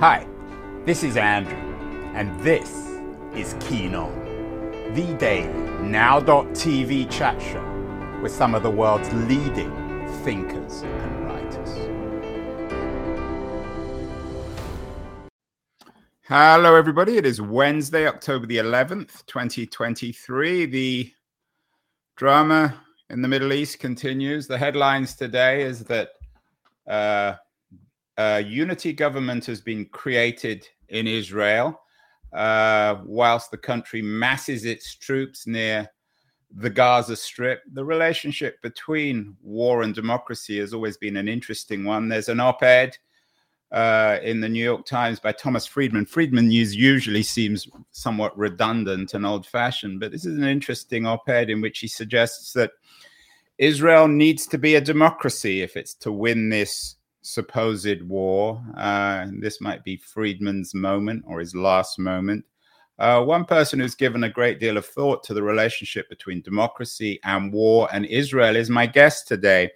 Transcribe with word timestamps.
Hi, 0.00 0.26
this 0.86 1.04
is 1.04 1.18
Andrew, 1.18 1.58
and 2.14 2.40
this 2.40 2.70
is 3.34 3.54
Keen 3.60 3.94
On, 3.94 4.10
the 4.94 5.14
daily 5.18 5.52
now.tv 5.82 7.10
chat 7.10 7.38
show 7.42 8.18
with 8.22 8.32
some 8.32 8.54
of 8.54 8.62
the 8.62 8.70
world's 8.70 9.12
leading 9.12 9.70
thinkers 10.24 10.80
and 10.80 11.26
writers. 11.26 11.68
Hello, 16.22 16.76
everybody. 16.76 17.18
It 17.18 17.26
is 17.26 17.42
Wednesday, 17.42 18.06
October 18.06 18.46
the 18.46 18.56
11th, 18.56 19.26
2023. 19.26 20.64
The 20.64 21.12
drama 22.16 22.74
in 23.10 23.20
the 23.20 23.28
Middle 23.28 23.52
East 23.52 23.78
continues. 23.78 24.46
The 24.46 24.56
headlines 24.56 25.14
today 25.14 25.60
is 25.60 25.84
that 25.84 26.12
uh, 26.86 27.34
a 28.20 28.40
unity 28.40 28.92
government 28.92 29.46
has 29.46 29.60
been 29.60 29.86
created 29.86 30.68
in 30.88 31.06
Israel, 31.06 31.80
uh, 32.32 32.96
whilst 33.04 33.50
the 33.50 33.56
country 33.56 34.02
masses 34.02 34.64
its 34.64 34.94
troops 34.94 35.46
near 35.46 35.88
the 36.56 36.70
Gaza 36.70 37.16
Strip. 37.16 37.62
The 37.72 37.84
relationship 37.84 38.60
between 38.62 39.36
war 39.42 39.82
and 39.82 39.94
democracy 39.94 40.58
has 40.58 40.74
always 40.74 40.96
been 40.96 41.16
an 41.16 41.28
interesting 41.28 41.84
one. 41.84 42.08
There's 42.08 42.28
an 42.28 42.40
op 42.40 42.62
ed 42.62 42.96
uh, 43.72 44.18
in 44.22 44.40
the 44.40 44.48
New 44.48 44.64
York 44.64 44.84
Times 44.84 45.20
by 45.20 45.32
Thomas 45.32 45.66
Friedman. 45.66 46.06
Friedman 46.06 46.48
news 46.48 46.74
usually 46.74 47.22
seems 47.22 47.68
somewhat 47.92 48.36
redundant 48.36 49.14
and 49.14 49.24
old 49.24 49.46
fashioned, 49.46 50.00
but 50.00 50.10
this 50.12 50.26
is 50.26 50.36
an 50.36 50.44
interesting 50.44 51.06
op 51.06 51.28
ed 51.28 51.50
in 51.50 51.60
which 51.60 51.78
he 51.78 51.88
suggests 51.88 52.52
that 52.52 52.72
Israel 53.58 54.08
needs 54.08 54.46
to 54.48 54.58
be 54.58 54.74
a 54.74 54.80
democracy 54.80 55.62
if 55.62 55.76
it's 55.76 55.94
to 55.94 56.10
win 56.10 56.48
this 56.48 56.96
supposed 57.22 58.02
war. 58.02 58.62
Uh, 58.76 59.26
this 59.38 59.60
might 59.60 59.84
be 59.84 59.96
Friedman's 59.96 60.74
moment 60.74 61.24
or 61.26 61.40
his 61.40 61.54
last 61.54 61.98
moment. 61.98 62.44
Uh, 62.98 63.22
one 63.22 63.46
person 63.46 63.80
who's 63.80 63.94
given 63.94 64.24
a 64.24 64.28
great 64.28 64.60
deal 64.60 64.76
of 64.76 64.84
thought 64.84 65.24
to 65.24 65.32
the 65.32 65.42
relationship 65.42 66.08
between 66.10 66.42
democracy 66.42 67.18
and 67.24 67.52
war 67.52 67.88
and 67.92 68.04
Israel 68.06 68.56
is 68.56 68.68
my 68.68 68.86
guest 68.86 69.26
today. 69.26 69.70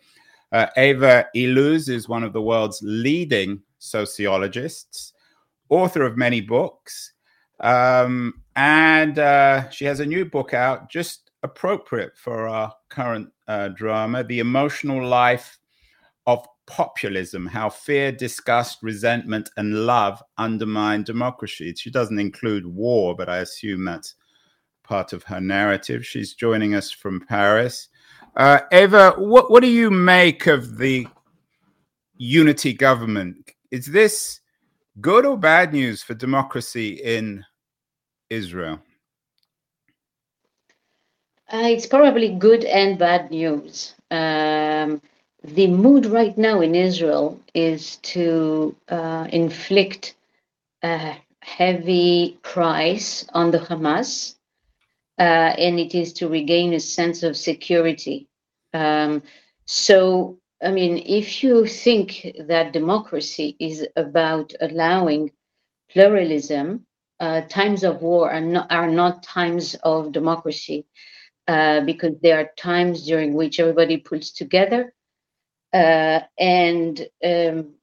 Uh, 0.53 0.67
Eva 0.77 1.27
Illouz 1.35 1.89
is 1.89 2.09
one 2.09 2.23
of 2.23 2.33
the 2.35 2.43
world's 2.43 2.81
leading 2.83 3.63
sociologists, 3.79 5.15
author 5.71 6.03
of 6.03 6.19
many 6.19 6.41
books, 6.41 7.15
um, 7.61 8.43
and 8.57 9.19
uh, 9.19 9.69
she 9.71 9.85
has 9.87 10.01
a 10.01 10.07
new 10.07 10.25
book 10.25 10.53
out 10.53 10.91
just 10.91 11.31
appropriate 11.43 12.17
for 12.17 12.47
our 12.47 12.73
current 12.89 13.31
uh, 13.49 13.69
drama 13.69 14.23
The 14.23 14.41
Emotional 14.41 15.07
Life 15.07 15.59
of 16.27 16.47
populism, 16.67 17.47
how 17.47 17.69
fear, 17.69 18.13
disgust, 18.13 18.83
resentment, 18.83 19.51
and 19.57 19.87
love 19.87 20.23
undermine 20.39 21.03
democracy. 21.03 21.75
She 21.77 21.91
doesn't 21.91 22.19
include 22.19 22.67
war, 22.67 23.15
but 23.15 23.29
I 23.29 23.39
assume 23.39 23.85
that's 23.85 24.15
part 24.83 25.13
of 25.13 25.23
her 25.25 25.41
narrative. 25.41 26.07
She's 26.07 26.35
joining 26.35 26.75
us 26.75 26.91
from 26.91 27.27
Paris. 27.27 27.89
Uh, 28.37 28.61
Eva, 28.73 29.13
what, 29.17 29.51
what 29.51 29.63
do 29.63 29.69
you 29.69 29.91
make 29.91 30.47
of 30.47 30.79
the 30.79 31.07
unity 32.17 32.73
government? 32.73 33.51
Is 33.71 33.87
this 33.87 34.41
good 35.01 35.27
or 35.27 35.37
bad 35.37 35.73
news 35.73 36.03
for 36.03 36.15
democracy 36.15 37.01
in 37.03 37.45
Israel? 38.31 38.81
Uh, 41.53 41.69
it's 41.69 41.87
probably 41.87 42.35
good 42.35 42.65
and 42.65 42.99
bad 42.99 43.31
news. 43.31 43.95
Um, 44.11 45.01
the 45.45 45.67
mood 45.67 46.07
right 46.07 46.37
now 46.39 46.63
in 46.63 46.75
Israel 46.75 47.39
is 47.53 47.97
to 47.97 48.75
uh, 48.89 49.29
inflict 49.31 50.15
a 50.83 51.17
heavy 51.41 52.39
price 52.43 53.27
on 53.35 53.51
the 53.51 53.59
Hamas, 53.59 54.37
uh, 55.19 55.23
and 55.23 55.79
it 55.79 55.95
is 55.95 56.15
to 56.15 56.29
regain 56.29 56.73
a 56.73 56.81
sense 56.81 57.23
of 57.23 57.37
security. 57.37 58.27
Um, 58.73 59.23
so, 59.67 60.39
I 60.63 60.71
mean, 60.71 61.03
if 61.05 61.43
you 61.43 61.67
think 61.67 62.27
that 62.49 62.73
democracy 62.73 63.55
is 63.61 63.87
about 63.97 64.55
allowing 64.63 65.31
pluralism, 65.91 66.87
uh, 67.21 67.43
times 67.43 67.85
of 67.85 68.01
war 68.01 68.31
are 68.33 68.41
not, 68.41 68.73
are 68.73 68.91
not 68.91 69.23
times 69.23 69.75
of 69.83 70.11
democracy 70.11 70.87
uh, 71.49 71.83
because 71.83 72.15
there 72.23 72.41
are 72.41 72.51
times 72.57 73.05
during 73.05 73.35
which 73.35 73.61
everybody 73.61 73.99
pulls 73.99 74.31
together 74.31 74.95
uh, 75.75 76.21
and 76.39 77.07
um, 77.25 77.75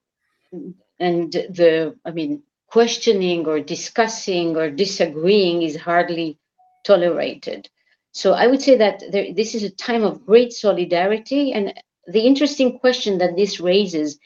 and 0.99 1.31
the 1.31 1.95
I 2.05 2.11
mean 2.11 2.43
questioning 2.67 3.45
or 3.47 3.59
discussing 3.59 4.55
or 4.55 4.69
disagreeing 4.69 5.61
is 5.61 5.75
hardly 5.75 6.39
tolerated. 6.85 7.69
So 8.13 8.31
I 8.33 8.47
would 8.47 8.61
say 8.61 8.77
that 8.77 9.03
there, 9.11 9.33
this 9.33 9.53
is 9.55 9.63
a 9.63 9.69
time 9.69 10.03
of 10.03 10.25
great 10.25 10.53
solidarity, 10.53 11.51
and 11.51 11.73
the 12.07 12.21
interesting 12.21 12.79
question 12.79 13.17
that 13.17 13.35
this 13.35 13.59
raises 13.59 14.17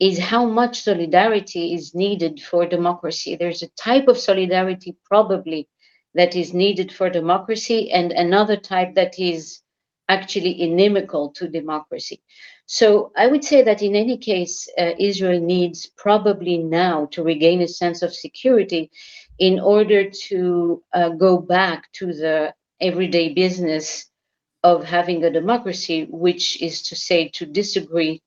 is 0.00 0.18
how 0.18 0.44
much 0.44 0.82
solidarity 0.82 1.72
is 1.74 1.94
needed 1.94 2.42
for 2.42 2.66
democracy. 2.66 3.36
There's 3.36 3.62
a 3.62 3.68
type 3.80 4.08
of 4.08 4.18
solidarity 4.18 4.96
probably 5.04 5.68
that 6.14 6.34
is 6.34 6.52
needed 6.52 6.92
for 6.92 7.10
democracy, 7.10 7.92
and 7.92 8.10
another 8.10 8.56
type 8.56 8.94
that 8.96 9.18
is 9.18 9.60
actually 10.08 10.60
inimical 10.60 11.30
to 11.30 11.48
democracy. 11.48 12.20
So 12.66 13.12
I 13.16 13.26
would 13.26 13.44
say 13.44 13.62
that 13.62 13.82
in 13.82 13.94
any 13.94 14.16
case, 14.16 14.68
uh, 14.78 14.92
Israel 14.98 15.40
needs 15.40 15.86
probably 15.86 16.58
now 16.58 17.06
to 17.12 17.22
regain 17.22 17.60
a 17.60 17.68
sense 17.68 18.02
of 18.02 18.14
security 18.14 18.90
in 19.38 19.60
order 19.60 20.08
to 20.28 20.82
uh, 20.92 21.10
go 21.10 21.38
back 21.38 21.92
to 21.92 22.06
the 22.06 22.54
everyday 22.80 23.34
business 23.34 24.06
of 24.62 24.84
having 24.84 25.22
a 25.24 25.30
democracy, 25.30 26.06
which 26.10 26.60
is 26.62 26.82
to 26.82 26.96
say 26.96 27.28
to 27.28 27.44
disagree 27.44 28.22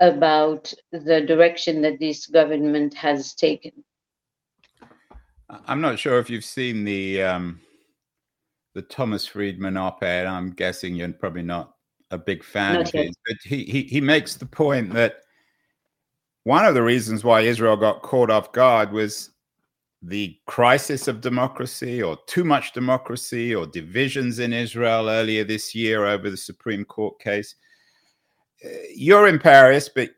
about 0.00 0.72
the 0.92 1.20
direction 1.20 1.82
that 1.82 1.98
this 1.98 2.26
government 2.26 2.94
has 2.94 3.34
taken. 3.34 3.72
I'm 5.48 5.80
not 5.80 5.98
sure 5.98 6.18
if 6.18 6.28
you've 6.28 6.44
seen 6.44 6.84
the 6.84 7.22
um, 7.22 7.60
the 8.74 8.82
Thomas 8.82 9.26
Friedman 9.26 9.76
op-ed. 9.76 10.26
I'm 10.26 10.50
guessing 10.50 10.96
you're 10.96 11.12
probably 11.12 11.42
not 11.42 11.75
a 12.10 12.18
big 12.18 12.44
fan 12.44 12.82
of 12.82 12.90
his, 12.90 13.14
but 13.26 13.36
he, 13.44 13.64
he 13.64 13.82
he 13.82 14.00
makes 14.00 14.36
the 14.36 14.46
point 14.46 14.92
that 14.94 15.16
one 16.44 16.64
of 16.64 16.74
the 16.74 16.82
reasons 16.82 17.24
why 17.24 17.40
Israel 17.40 17.76
got 17.76 18.02
caught 18.02 18.30
off 18.30 18.52
guard 18.52 18.92
was 18.92 19.30
the 20.02 20.38
crisis 20.46 21.08
of 21.08 21.20
democracy 21.20 22.02
or 22.02 22.16
too 22.26 22.44
much 22.44 22.72
democracy 22.72 23.54
or 23.54 23.66
divisions 23.66 24.38
in 24.38 24.52
Israel 24.52 25.08
earlier 25.08 25.42
this 25.42 25.74
year 25.74 26.06
over 26.06 26.30
the 26.30 26.36
Supreme 26.36 26.84
Court 26.84 27.18
case. 27.18 27.56
Uh, 28.64 28.68
you're 28.94 29.26
in 29.26 29.38
Paris, 29.38 29.90
but 29.92 30.10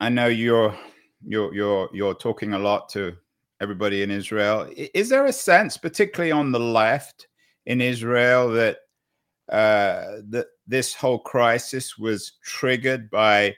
I 0.00 0.08
know 0.08 0.26
you're 0.26 0.76
you're 1.24 1.54
you're 1.54 1.88
you're 1.92 2.14
talking 2.14 2.54
a 2.54 2.58
lot 2.58 2.88
to 2.90 3.16
everybody 3.60 4.02
in 4.02 4.10
Israel. 4.10 4.68
Is 4.76 5.08
there 5.08 5.26
a 5.26 5.32
sense, 5.32 5.76
particularly 5.76 6.32
on 6.32 6.52
the 6.52 6.60
left 6.60 7.28
in 7.66 7.80
Israel, 7.80 8.50
that 8.50 8.78
uh, 9.48 10.22
that 10.30 10.46
this 10.68 10.94
whole 10.94 11.18
crisis 11.18 11.98
was 11.98 12.32
triggered 12.44 13.10
by 13.10 13.56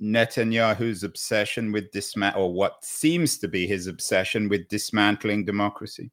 Netanyahu's 0.00 1.02
obsession 1.02 1.72
with 1.72 1.90
dismantling, 1.90 2.42
or 2.42 2.52
what 2.52 2.82
seems 2.84 3.36
to 3.38 3.48
be 3.48 3.66
his 3.66 3.86
obsession 3.88 4.48
with 4.48 4.68
dismantling 4.68 5.44
democracy? 5.44 6.10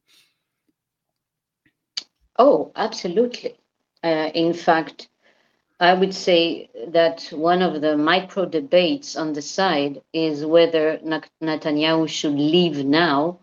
Oh, 2.38 2.72
absolutely. 2.76 3.56
Uh, 4.04 4.30
in 4.34 4.52
fact, 4.52 5.08
I 5.80 5.94
would 5.94 6.14
say 6.14 6.68
that 6.88 7.28
one 7.30 7.62
of 7.62 7.80
the 7.80 7.96
micro 7.96 8.44
debates 8.44 9.16
on 9.16 9.32
the 9.32 9.42
side 9.42 10.02
is 10.12 10.44
whether 10.44 10.98
Netanyahu 10.98 12.08
should 12.08 12.34
leave 12.34 12.84
now 12.84 13.38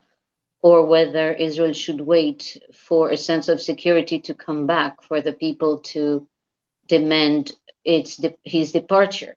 or 0.62 0.86
whether 0.86 1.34
Israel 1.34 1.74
should 1.74 2.02
wait 2.02 2.58
for 2.74 3.12
a 3.12 3.18
sense 3.18 3.48
of 3.48 3.62
security 3.62 4.20
to 4.20 4.34
come 4.34 4.68
back 4.68 5.02
for 5.02 5.22
the 5.22 5.34
people 5.34 5.78
to 5.80 6.28
demand 6.88 7.52
its 7.84 8.18
de- 8.18 8.36
his 8.44 8.72
departure. 8.72 9.36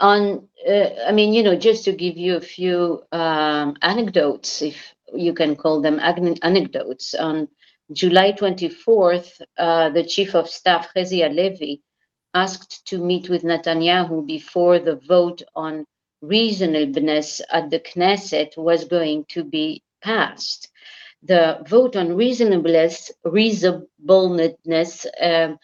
On, 0.00 0.48
uh, 0.66 0.88
I 1.06 1.12
mean, 1.12 1.34
you 1.34 1.42
know, 1.42 1.56
just 1.56 1.84
to 1.84 1.92
give 1.92 2.16
you 2.16 2.36
a 2.36 2.40
few 2.40 3.02
um, 3.12 3.76
anecdotes, 3.82 4.62
if 4.62 4.94
you 5.14 5.34
can 5.34 5.56
call 5.56 5.80
them 5.80 6.00
anecdotes. 6.00 7.14
On 7.14 7.48
July 7.92 8.32
24th, 8.32 9.40
uh, 9.58 9.90
the 9.90 10.04
chief 10.04 10.34
of 10.34 10.48
staff, 10.48 10.88
Herzi 10.96 11.22
Halevi, 11.22 11.82
asked 12.34 12.86
to 12.86 12.98
meet 12.98 13.28
with 13.28 13.42
Netanyahu 13.42 14.26
before 14.26 14.78
the 14.78 14.96
vote 14.96 15.42
on 15.54 15.84
reasonableness 16.22 17.40
at 17.50 17.70
the 17.70 17.80
Knesset 17.80 18.56
was 18.56 18.84
going 18.84 19.24
to 19.30 19.42
be 19.42 19.82
passed. 20.02 20.68
The 21.22 21.62
vote 21.68 21.96
on 21.96 22.14
reasonableness, 22.16 23.10
reasonableness 23.24 25.06
um, 25.20 25.58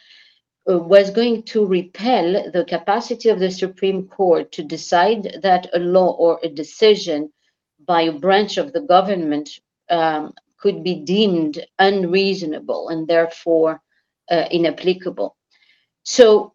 was 0.67 1.11
going 1.11 1.45
to 1.45 1.65
repel 1.65 2.51
the 2.51 2.65
capacity 2.65 3.29
of 3.29 3.39
the 3.39 3.51
Supreme 3.51 4.09
Court 4.09 4.51
to 4.53 4.65
decide 4.65 5.39
that 5.43 5.69
a 5.73 5.79
law 5.79 6.13
or 6.13 6.41
a 6.43 6.49
decision 6.49 7.33
by 7.87 8.03
a 8.03 8.13
branch 8.13 8.59
of 8.59 8.73
the 8.73 8.81
government 8.81 9.61
um, 9.91 10.35
could 10.59 10.83
be 10.83 10.97
deemed 10.97 11.65
unreasonable 11.79 12.89
and 12.89 13.07
therefore 13.07 13.81
uh, 14.31 14.47
inapplicable. 14.51 15.37
So 16.03 16.55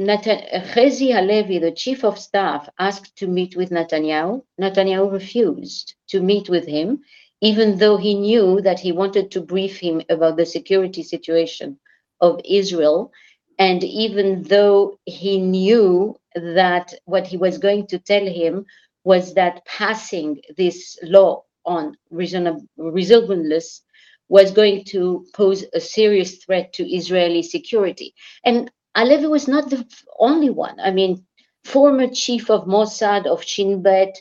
Herzi 0.00 1.12
Halevi, 1.12 1.58
the 1.58 1.70
chief 1.70 2.02
of 2.04 2.18
staff, 2.18 2.68
asked 2.78 3.14
to 3.16 3.26
meet 3.26 3.56
with 3.56 3.70
Netanyahu. 3.70 4.42
Netanyahu 4.60 5.12
refused 5.12 5.94
to 6.08 6.20
meet 6.20 6.48
with 6.48 6.66
him, 6.66 7.02
even 7.40 7.76
though 7.76 7.96
he 7.96 8.14
knew 8.14 8.60
that 8.62 8.80
he 8.80 8.90
wanted 8.90 9.30
to 9.32 9.40
brief 9.40 9.78
him 9.78 10.02
about 10.08 10.36
the 10.36 10.46
security 10.46 11.02
situation 11.02 11.78
of 12.20 12.40
Israel, 12.44 13.12
and 13.58 13.84
even 13.84 14.42
though 14.44 14.98
he 15.04 15.38
knew 15.38 16.16
that 16.34 16.94
what 17.04 17.26
he 17.26 17.36
was 17.36 17.58
going 17.58 17.86
to 17.88 17.98
tell 17.98 18.26
him 18.26 18.66
was 19.04 19.34
that 19.34 19.64
passing 19.66 20.40
this 20.56 20.98
law 21.02 21.44
on 21.64 21.96
reasonableness 22.10 23.82
was 24.28 24.50
going 24.50 24.84
to 24.84 25.26
pose 25.34 25.64
a 25.74 25.80
serious 25.80 26.36
threat 26.44 26.72
to 26.72 26.84
Israeli 26.84 27.42
security. 27.42 28.14
And 28.44 28.70
Halevi 28.96 29.26
was 29.26 29.48
not 29.48 29.70
the 29.70 29.86
only 30.18 30.50
one. 30.50 30.80
I 30.80 30.90
mean, 30.90 31.24
former 31.64 32.08
chief 32.08 32.50
of 32.50 32.66
Mossad, 32.66 33.26
of 33.26 33.42
Shin 33.42 33.82
Bet, 33.82 34.16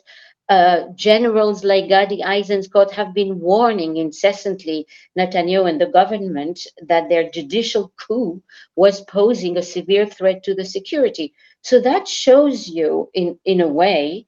uh, 0.53 0.87
generals 0.95 1.63
like 1.63 1.89
Gadi 1.89 2.19
Eisenkot 2.21 2.91
have 2.91 3.11
been 3.13 3.39
warning 3.39 3.97
incessantly 3.97 4.85
Netanyahu 5.17 5.67
and 5.69 5.81
the 5.81 5.93
government 5.99 6.67
that 6.89 7.09
their 7.09 7.29
judicial 7.37 7.91
coup 8.01 8.41
was 8.75 9.01
posing 9.17 9.57
a 9.57 9.69
severe 9.75 10.05
threat 10.05 10.43
to 10.43 10.53
the 10.53 10.65
security. 10.77 11.33
So 11.61 11.81
that 11.81 12.07
shows 12.07 12.67
you, 12.67 13.09
in, 13.13 13.39
in 13.45 13.61
a 13.61 13.67
way, 13.67 14.27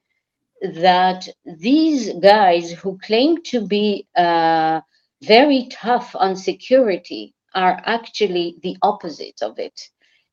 that 0.62 1.28
these 1.46 2.14
guys 2.14 2.72
who 2.72 2.98
claim 3.08 3.44
to 3.52 3.68
be 3.76 4.08
uh, 4.16 4.82
very 5.22 5.68
tough 5.72 6.16
on 6.16 6.36
security 6.36 7.36
are 7.54 7.80
actually 7.86 8.58
the 8.64 8.78
opposite 8.82 9.40
of 9.44 9.60
it. 9.60 9.78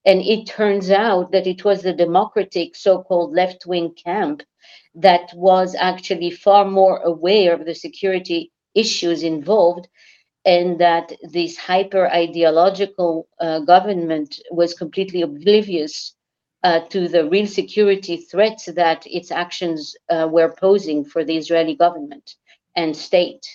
And 0.07 0.23
it 0.23 0.47
turns 0.47 0.91
out 0.91 1.33
that 1.33 1.47
it 1.47 1.65
was 1.65 1.83
the 1.83 1.93
democratic 1.93 2.77
so 2.77 3.03
called 3.03 3.35
left 3.35 3.67
wing 3.67 3.95
camp 4.07 4.43
that 4.95 5.31
was 5.35 5.75
actually 5.79 6.31
far 6.31 6.65
more 6.65 6.99
aware 6.99 7.55
of 7.55 7.65
the 7.65 7.75
security 7.75 8.51
issues 8.75 9.23
involved, 9.23 9.89
and 10.45 10.79
that 10.81 11.13
this 11.23 11.57
hyper 11.57 12.09
ideological 12.09 13.29
uh, 13.41 13.61
government 13.61 14.41
was 14.51 14.75
completely 14.75 15.23
oblivious 15.23 16.15
uh, 16.65 16.81
to 16.89 17.09
the 17.09 17.29
real 17.29 17.47
security 17.47 18.17
threats 18.17 18.67
that 18.67 19.07
its 19.07 19.31
actions 19.31 19.95
uh, 20.11 20.29
were 20.31 20.55
posing 20.59 21.05
for 21.05 21.25
the 21.25 21.37
Israeli 21.37 21.75
government 21.75 22.35
and 22.77 22.97
state. 22.97 23.47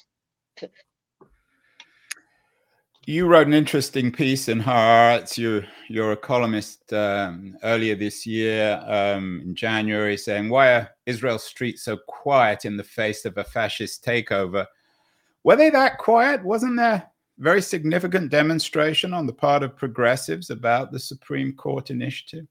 You 3.09 3.25
wrote 3.25 3.47
an 3.47 3.53
interesting 3.53 4.11
piece 4.11 4.49
in 4.49 4.59
Haaretz. 4.59 5.37
You, 5.37 5.63
you're 5.87 6.11
a 6.11 6.17
columnist 6.17 6.91
um, 6.91 7.57
earlier 7.63 7.95
this 7.95 8.27
year 8.27 8.83
um, 8.85 9.39
in 9.45 9.55
January 9.55 10.17
saying, 10.17 10.49
Why 10.49 10.73
are 10.73 10.89
Israel's 11.05 11.45
streets 11.45 11.83
so 11.83 11.95
quiet 12.09 12.65
in 12.65 12.75
the 12.75 12.83
face 12.83 13.23
of 13.23 13.37
a 13.37 13.45
fascist 13.45 14.03
takeover? 14.03 14.65
Were 15.45 15.55
they 15.55 15.69
that 15.69 15.99
quiet? 15.99 16.43
Wasn't 16.43 16.75
there 16.75 17.09
very 17.37 17.61
significant 17.61 18.29
demonstration 18.29 19.13
on 19.13 19.25
the 19.25 19.31
part 19.31 19.63
of 19.63 19.77
progressives 19.77 20.49
about 20.49 20.91
the 20.91 20.99
Supreme 20.99 21.53
Court 21.53 21.91
initiative? 21.91 22.45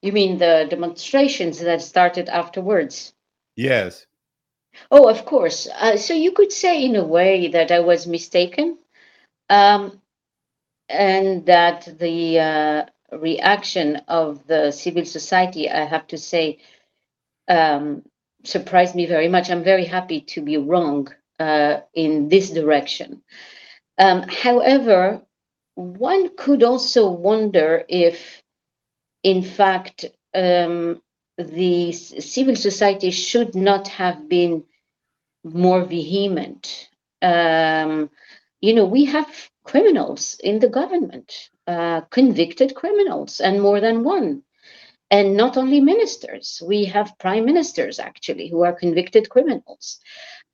You 0.00 0.12
mean 0.12 0.38
the 0.38 0.66
demonstrations 0.70 1.60
that 1.60 1.82
started 1.82 2.30
afterwards? 2.30 3.12
Yes. 3.56 4.06
Oh, 4.90 5.08
of 5.08 5.24
course. 5.24 5.68
Uh, 5.78 5.96
so 5.96 6.14
you 6.14 6.32
could 6.32 6.52
say, 6.52 6.84
in 6.84 6.96
a 6.96 7.04
way, 7.04 7.48
that 7.48 7.70
I 7.70 7.80
was 7.80 8.06
mistaken, 8.06 8.78
um, 9.50 10.00
and 10.88 11.46
that 11.46 11.98
the 11.98 12.38
uh, 12.40 12.84
reaction 13.16 13.96
of 14.08 14.46
the 14.46 14.70
civil 14.70 15.04
society, 15.04 15.70
I 15.70 15.84
have 15.84 16.06
to 16.08 16.18
say, 16.18 16.58
um, 17.48 18.02
surprised 18.44 18.94
me 18.94 19.06
very 19.06 19.28
much. 19.28 19.50
I'm 19.50 19.64
very 19.64 19.84
happy 19.84 20.20
to 20.20 20.42
be 20.42 20.56
wrong 20.56 21.08
uh, 21.40 21.80
in 21.94 22.28
this 22.28 22.50
direction. 22.50 23.22
Um, 23.98 24.22
however, 24.22 25.22
one 25.74 26.36
could 26.36 26.62
also 26.62 27.08
wonder 27.10 27.84
if, 27.88 28.42
in 29.22 29.42
fact, 29.42 30.04
um, 30.34 31.00
the 31.38 31.92
civil 31.92 32.56
society 32.56 33.10
should 33.10 33.54
not 33.54 33.88
have 33.88 34.28
been 34.28 34.64
more 35.42 35.84
vehement. 35.84 36.88
Um, 37.22 38.10
you 38.60 38.74
know, 38.74 38.84
we 38.84 39.04
have 39.06 39.50
criminals 39.64 40.38
in 40.42 40.58
the 40.58 40.68
government, 40.68 41.50
uh, 41.66 42.02
convicted 42.02 42.74
criminals, 42.74 43.40
and 43.40 43.60
more 43.60 43.80
than 43.80 44.04
one. 44.04 44.42
And 45.10 45.36
not 45.36 45.56
only 45.56 45.80
ministers, 45.80 46.62
we 46.64 46.84
have 46.86 47.18
prime 47.18 47.44
ministers 47.44 47.98
actually 47.98 48.48
who 48.48 48.62
are 48.64 48.72
convicted 48.72 49.28
criminals. 49.28 50.00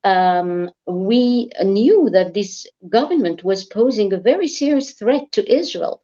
Um, 0.03 0.71
we 0.87 1.51
knew 1.63 2.11
that 2.11 2.35
this 2.35 2.67
government 2.89 3.45
was 3.45 3.65
posing 3.65 4.13
a 4.13 4.19
very 4.19 4.49
serious 4.49 4.93
threat 4.93 5.31
to 5.33 5.53
Israel. 5.53 6.03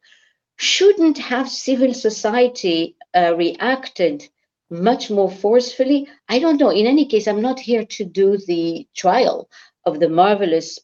Shouldn't 0.57 1.17
have 1.17 1.49
civil 1.49 1.93
society 1.93 2.95
uh, 3.13 3.35
reacted 3.35 4.27
much 4.69 5.09
more 5.09 5.31
forcefully. 5.31 6.07
I 6.27 6.39
don't 6.39 6.59
know. 6.59 6.71
In 6.71 6.87
any 6.87 7.05
case, 7.05 7.27
I'm 7.27 7.41
not 7.41 7.59
here 7.59 7.85
to 7.85 8.05
do 8.05 8.37
the 8.37 8.87
trial 8.95 9.49
of 9.85 9.99
the 9.99 10.09
marvelous, 10.09 10.79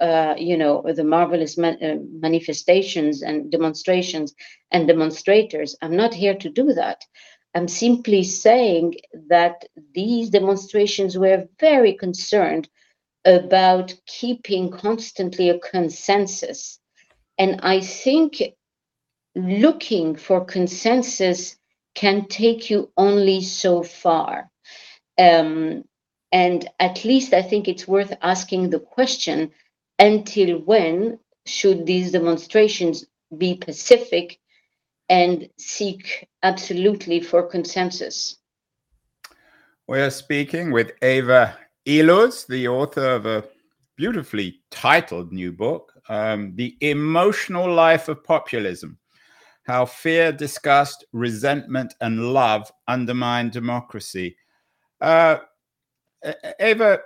uh, 0.00 0.34
you 0.36 0.56
know, 0.56 0.84
the 0.94 1.04
marvelous 1.04 1.56
ma- 1.56 1.80
uh, 1.82 1.96
manifestations 2.12 3.22
and 3.22 3.50
demonstrations 3.50 4.34
and 4.70 4.86
demonstrators. 4.86 5.76
I'm 5.80 5.96
not 5.96 6.12
here 6.12 6.34
to 6.34 6.50
do 6.50 6.72
that. 6.74 7.04
I'm 7.54 7.68
simply 7.68 8.24
saying 8.24 8.96
that 9.28 9.64
these 9.94 10.28
demonstrations 10.30 11.16
were 11.16 11.46
very 11.60 11.94
concerned 11.94 12.68
about 13.24 13.94
keeping 14.06 14.70
constantly 14.70 15.48
a 15.48 15.58
consensus. 15.60 16.78
And 17.38 17.60
I 17.62 17.80
think 17.80 18.42
looking 19.36 20.16
for 20.16 20.44
consensus 20.44 21.56
can 21.94 22.26
take 22.26 22.70
you 22.70 22.90
only 22.96 23.42
so 23.42 23.82
far. 23.82 24.50
Um, 25.18 25.84
and 26.32 26.68
at 26.80 27.04
least 27.04 27.32
I 27.32 27.42
think 27.42 27.68
it's 27.68 27.86
worth 27.86 28.12
asking 28.20 28.70
the 28.70 28.80
question 28.80 29.52
until 29.98 30.58
when 30.58 31.18
should 31.46 31.86
these 31.86 32.10
demonstrations 32.10 33.04
be 33.38 33.54
pacific 33.54 34.40
and 35.08 35.48
seek 35.58 36.26
absolutely 36.42 37.20
for 37.20 37.46
consensus? 37.46 38.36
We 39.86 40.00
are 40.00 40.10
speaking 40.10 40.72
with 40.72 40.92
Eva 41.02 41.56
Illouz, 41.86 42.46
the 42.46 42.66
author 42.68 43.12
of 43.12 43.26
a 43.26 43.44
beautifully 43.96 44.60
titled 44.70 45.32
new 45.32 45.52
book, 45.52 45.92
um, 46.08 46.56
The 46.56 46.76
Emotional 46.80 47.72
Life 47.72 48.08
of 48.08 48.24
Populism 48.24 48.98
how 49.64 49.86
fear, 49.86 50.30
disgust, 50.30 51.04
resentment, 51.12 51.94
and 52.00 52.32
love 52.32 52.70
undermine 52.86 53.50
democracy. 53.50 54.36
Uh, 55.00 55.38
Eva, 56.60 57.00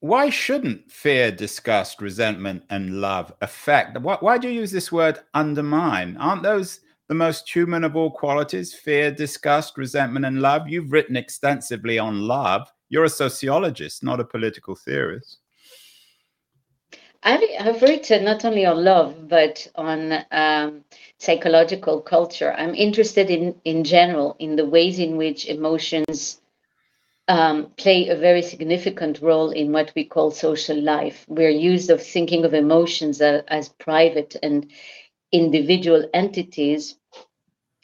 why 0.00 0.30
shouldn't 0.30 0.90
fear, 0.90 1.30
disgust, 1.30 2.00
resentment, 2.00 2.64
and 2.70 3.00
love 3.00 3.32
affect? 3.40 3.98
Why, 4.00 4.16
why 4.20 4.38
do 4.38 4.48
you 4.48 4.60
use 4.60 4.70
this 4.70 4.92
word 4.92 5.20
undermine? 5.34 6.16
Aren't 6.18 6.42
those 6.42 6.80
the 7.08 7.14
most 7.14 7.50
human 7.54 7.84
of 7.84 7.96
all 7.96 8.10
qualities 8.10 8.74
fear, 8.74 9.10
disgust, 9.10 9.76
resentment, 9.76 10.24
and 10.26 10.40
love? 10.40 10.68
You've 10.68 10.92
written 10.92 11.16
extensively 11.16 11.98
on 11.98 12.26
love. 12.26 12.70
You're 12.88 13.04
a 13.04 13.10
sociologist, 13.10 14.02
not 14.02 14.20
a 14.20 14.24
political 14.24 14.74
theorist. 14.74 15.38
I've 17.26 17.82
written 17.82 18.24
not 18.24 18.44
only 18.44 18.64
on 18.66 18.84
love, 18.84 19.28
but 19.28 19.66
on 19.74 20.24
um, 20.30 20.84
psychological 21.18 22.00
culture. 22.00 22.52
I'm 22.52 22.74
interested 22.74 23.30
in, 23.30 23.56
in 23.64 23.82
general, 23.82 24.36
in 24.38 24.54
the 24.54 24.64
ways 24.64 25.00
in 25.00 25.16
which 25.16 25.46
emotions 25.46 26.40
um, 27.26 27.72
play 27.76 28.08
a 28.08 28.16
very 28.16 28.42
significant 28.42 29.20
role 29.20 29.50
in 29.50 29.72
what 29.72 29.92
we 29.96 30.04
call 30.04 30.30
social 30.30 30.80
life. 30.80 31.24
We're 31.26 31.50
used 31.50 31.90
of 31.90 32.00
thinking 32.00 32.44
of 32.44 32.54
emotions 32.54 33.20
as, 33.20 33.42
as 33.48 33.70
private 33.70 34.36
and 34.40 34.70
individual 35.32 36.08
entities. 36.14 36.94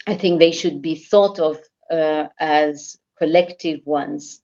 I 0.07 0.15
think 0.15 0.39
they 0.39 0.53
should 0.53 0.81
be 0.81 0.95
thought 0.95 1.41
of 1.41 1.59
uh, 1.91 2.29
as 2.39 2.97
collective 3.19 3.81
ones 3.87 4.41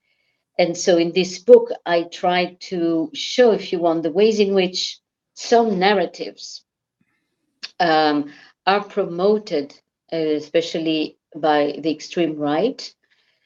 and 0.58 0.76
so 0.76 0.96
in 0.98 1.12
this 1.12 1.38
book, 1.38 1.70
I 1.86 2.02
try 2.04 2.56
to 2.70 3.10
show, 3.14 3.52
if 3.52 3.72
you 3.72 3.78
want, 3.78 4.02
the 4.02 4.10
ways 4.10 4.40
in 4.40 4.54
which 4.54 4.98
some 5.34 5.78
narratives 5.78 6.64
um, 7.80 8.32
are 8.66 8.82
promoted, 8.84 9.72
uh, 10.12 10.16
especially 10.16 11.16
by 11.36 11.78
the 11.80 11.90
extreme 11.90 12.36
right, 12.36 12.92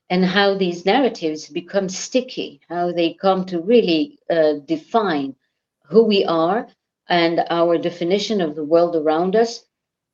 and 0.08 0.24
how 0.24 0.54
these 0.54 0.86
narratives 0.86 1.48
become 1.48 1.88
sticky, 1.88 2.60
how 2.68 2.92
they 2.92 3.14
come 3.14 3.44
to 3.46 3.60
really 3.60 4.18
uh, 4.30 4.54
define 4.66 5.34
who 5.84 6.04
we 6.04 6.24
are 6.24 6.66
and 7.08 7.44
our 7.50 7.76
definition 7.78 8.40
of 8.40 8.54
the 8.54 8.64
world 8.64 8.96
around 8.96 9.36
us 9.36 9.64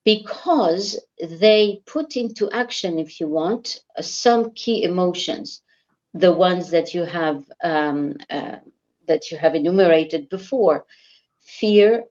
because 0.05 0.99
they 1.23 1.81
put 1.87 2.17
into 2.17 2.51
action, 2.51 2.99
if 2.99 3.21
you 3.21 3.29
want, 3.29 3.81
uh, 3.97 4.03
some 4.03 4.51
key 4.53 4.83
emotions, 4.83 5.63
the 6.19 6.33
ones 6.33 6.71
that 6.71 6.95
you 6.95 7.05
have 7.05 7.45
um, 7.63 8.17
uh, 8.31 8.57
that 9.07 9.31
you 9.31 9.39
have 9.39 9.55
enumerated 9.55 10.29
before: 10.29 10.87
fear, 11.41 12.05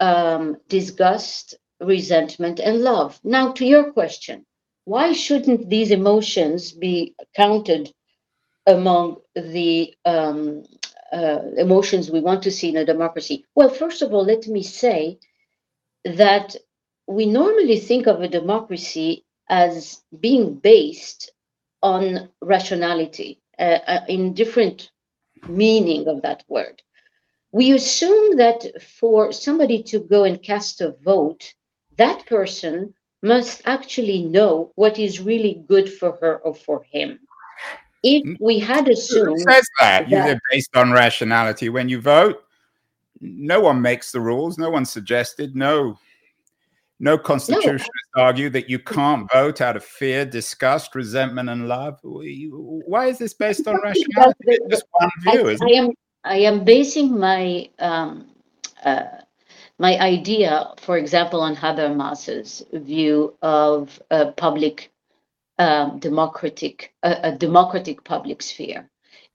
um, 0.00 0.56
disgust, 0.68 1.54
resentment, 1.80 2.60
and 2.60 2.82
love. 2.82 3.18
Now, 3.24 3.52
to 3.52 3.64
your 3.64 3.92
question, 3.92 4.46
why 4.84 5.12
shouldn't 5.12 5.70
these 5.70 5.90
emotions 5.90 6.72
be 6.72 7.14
counted 7.36 7.92
among 8.66 9.16
the 9.34 9.94
um, 10.04 10.64
uh, 11.12 11.40
emotions 11.56 12.10
we 12.10 12.20
want 12.20 12.42
to 12.42 12.50
see 12.50 12.68
in 12.68 12.76
a 12.76 12.84
democracy? 12.84 13.44
Well, 13.54 13.70
first 13.70 14.02
of 14.02 14.12
all, 14.12 14.24
let 14.24 14.46
me 14.46 14.62
say 14.62 15.18
that 16.04 16.56
we 17.06 17.26
normally 17.26 17.78
think 17.78 18.06
of 18.06 18.20
a 18.20 18.28
democracy 18.28 19.24
as 19.48 20.02
being 20.20 20.54
based 20.54 21.32
on 21.82 22.30
rationality 22.40 23.40
uh, 23.58 23.78
uh, 23.86 24.00
in 24.08 24.34
different 24.34 24.90
meaning 25.48 26.08
of 26.08 26.22
that 26.22 26.44
word. 26.48 26.82
We 27.52 27.72
assume 27.72 28.36
that 28.36 28.82
for 28.82 29.32
somebody 29.32 29.82
to 29.84 30.00
go 30.00 30.24
and 30.24 30.42
cast 30.42 30.80
a 30.80 30.96
vote, 31.04 31.54
that 31.96 32.26
person 32.26 32.94
must 33.22 33.62
actually 33.64 34.24
know 34.24 34.72
what 34.74 34.98
is 34.98 35.20
really 35.20 35.64
good 35.68 35.90
for 35.92 36.18
her 36.20 36.38
or 36.38 36.54
for 36.54 36.82
him. 36.90 37.20
If 38.02 38.24
mm. 38.24 38.36
we 38.40 38.58
had 38.58 38.88
assumed 38.88 39.38
Who 39.38 39.52
says 39.52 39.66
that, 39.80 40.10
that 40.10 40.28
you're 40.28 40.40
based 40.50 40.76
on 40.76 40.92
rationality 40.92 41.68
when 41.70 41.88
you 41.88 42.00
vote, 42.00 42.44
no 43.20 43.60
one 43.60 43.80
makes 43.80 44.12
the 44.12 44.20
rules, 44.20 44.58
no 44.58 44.68
one 44.68 44.84
suggested, 44.84 45.56
no 45.56 45.98
no 47.04 47.18
constitutionalists 47.18 47.88
no. 48.16 48.22
argue 48.22 48.48
that 48.48 48.70
you 48.70 48.78
can't 48.78 49.30
vote 49.30 49.60
out 49.60 49.76
of 49.76 49.84
fear, 49.84 50.24
disgust, 50.24 50.94
resentment, 50.94 51.50
and 51.50 51.68
love. 51.68 51.98
Why 52.02 53.08
is 53.08 53.18
this 53.18 53.34
based 53.34 53.68
on 53.68 53.76
rationality? 53.82 54.58
Just 54.70 54.84
one 54.90 55.10
view. 55.20 55.50
I, 55.50 55.56
I 55.60 55.72
am 55.80 55.90
I 56.24 56.36
am 56.38 56.64
basing 56.64 57.18
my 57.18 57.68
um, 57.78 58.30
uh, 58.84 59.04
my 59.78 59.98
idea, 59.98 60.72
for 60.78 60.96
example, 60.96 61.42
on 61.42 61.54
Habermas's 61.54 62.64
view 62.72 63.34
of 63.42 64.00
a 64.10 64.32
public 64.32 64.90
um, 65.58 65.98
democratic 65.98 66.94
a, 67.02 67.18
a, 67.24 67.32
democratic 67.36 68.02
public 68.02 68.40
sphere. 68.42 68.88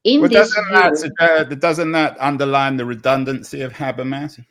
In 0.05 0.21
well, 0.21 0.29
doesn't 0.29 0.65
view, 0.65 1.07
that 1.19 1.59
doesn't 1.59 1.91
that 1.91 2.17
underline 2.19 2.77
the 2.77 2.85
redundancy 2.85 3.61
of 3.61 3.73
Habermas? 3.73 4.43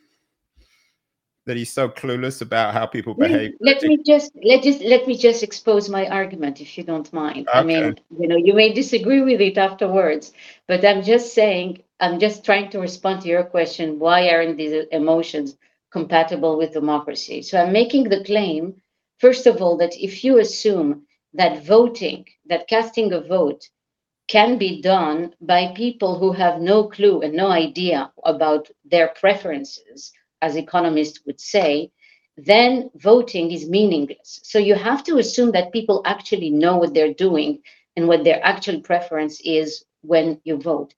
That 1.45 1.57
he's 1.57 1.71
so 1.71 1.89
clueless 1.89 2.41
about 2.41 2.73
how 2.73 2.85
people 2.85 3.13
behave. 3.13 3.53
Let 3.59 3.81
me 3.83 3.97
just 4.05 4.31
let 4.43 4.63
just 4.63 4.81
let 4.81 5.07
me 5.07 5.17
just 5.17 5.41
expose 5.43 5.89
my 5.89 6.07
argument, 6.07 6.61
if 6.61 6.77
you 6.77 6.83
don't 6.83 7.11
mind. 7.11 7.47
Okay. 7.47 7.59
I 7.59 7.63
mean, 7.63 7.99
you 8.19 8.27
know, 8.27 8.37
you 8.37 8.53
may 8.53 8.71
disagree 8.73 9.21
with 9.21 9.41
it 9.41 9.57
afterwards, 9.57 10.33
but 10.67 10.85
I'm 10.85 11.01
just 11.03 11.33
saying, 11.33 11.81
I'm 11.99 12.19
just 12.19 12.45
trying 12.45 12.69
to 12.71 12.79
respond 12.79 13.21
to 13.21 13.27
your 13.27 13.43
question: 13.43 13.99
Why 13.99 14.29
aren't 14.29 14.57
these 14.57 14.85
emotions 14.91 15.57
compatible 15.91 16.57
with 16.57 16.73
democracy? 16.73 17.41
So 17.41 17.61
I'm 17.61 17.73
making 17.73 18.09
the 18.09 18.23
claim, 18.23 18.81
first 19.17 19.47
of 19.47 19.61
all, 19.61 19.77
that 19.77 19.95
if 19.95 20.23
you 20.23 20.39
assume 20.39 21.03
that 21.33 21.65
voting, 21.65 22.25
that 22.45 22.67
casting 22.67 23.13
a 23.13 23.21
vote, 23.21 23.67
can 24.27 24.59
be 24.59 24.81
done 24.81 25.33
by 25.41 25.73
people 25.75 26.19
who 26.19 26.31
have 26.31 26.61
no 26.61 26.87
clue 26.87 27.21
and 27.21 27.33
no 27.33 27.49
idea 27.49 28.11
about 28.23 28.69
their 28.85 29.07
preferences 29.19 30.11
as 30.41 30.55
economists 30.55 31.21
would 31.25 31.39
say, 31.39 31.91
then 32.37 32.89
voting 32.95 33.51
is 33.51 33.69
meaningless. 33.69 34.39
So 34.43 34.59
you 34.59 34.75
have 34.75 35.03
to 35.05 35.17
assume 35.17 35.51
that 35.51 35.73
people 35.73 36.01
actually 36.05 36.49
know 36.49 36.77
what 36.77 36.93
they're 36.93 37.13
doing 37.13 37.59
and 37.95 38.07
what 38.07 38.23
their 38.23 38.43
actual 38.45 38.79
preference 38.81 39.41
is 39.41 39.83
when 40.01 40.39
you 40.45 40.57
vote. 40.57 40.93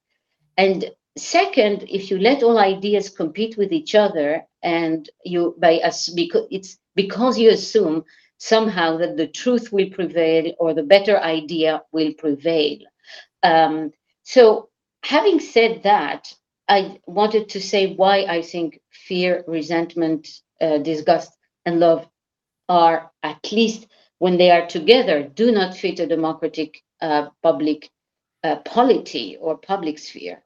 And 0.57 0.91
second, 1.17 1.85
if 1.89 2.11
you 2.11 2.19
let 2.19 2.43
all 2.43 2.59
ideas 2.59 3.09
compete 3.09 3.57
with 3.57 3.71
each 3.71 3.95
other 3.95 4.43
and 4.61 5.09
you 5.25 5.55
by 5.57 5.79
us 5.79 6.09
because 6.09 6.47
it's 6.51 6.77
because 6.95 7.39
you 7.39 7.49
assume 7.49 8.03
somehow 8.37 8.97
that 8.97 9.17
the 9.17 9.27
truth 9.27 9.71
will 9.71 9.89
prevail 9.89 10.53
or 10.59 10.73
the 10.73 10.83
better 10.83 11.19
idea 11.19 11.81
will 11.91 12.13
prevail. 12.13 12.77
Um, 13.43 13.91
so 14.23 14.69
having 15.03 15.39
said 15.39 15.83
that, 15.83 16.33
I 16.71 16.99
wanted 17.05 17.49
to 17.49 17.59
say 17.59 17.95
why 17.95 18.19
I 18.23 18.41
think 18.41 18.79
fear, 18.91 19.43
resentment, 19.45 20.29
uh, 20.61 20.77
disgust, 20.77 21.37
and 21.65 21.81
love 21.81 22.07
are, 22.69 23.11
at 23.23 23.51
least 23.51 23.87
when 24.19 24.37
they 24.37 24.51
are 24.51 24.65
together, 24.65 25.21
do 25.21 25.51
not 25.51 25.75
fit 25.75 25.99
a 25.99 26.07
democratic 26.07 26.81
uh, 27.01 27.27
public 27.43 27.89
uh, 28.45 28.55
polity 28.63 29.35
or 29.41 29.57
public 29.57 29.99
sphere. 29.99 30.41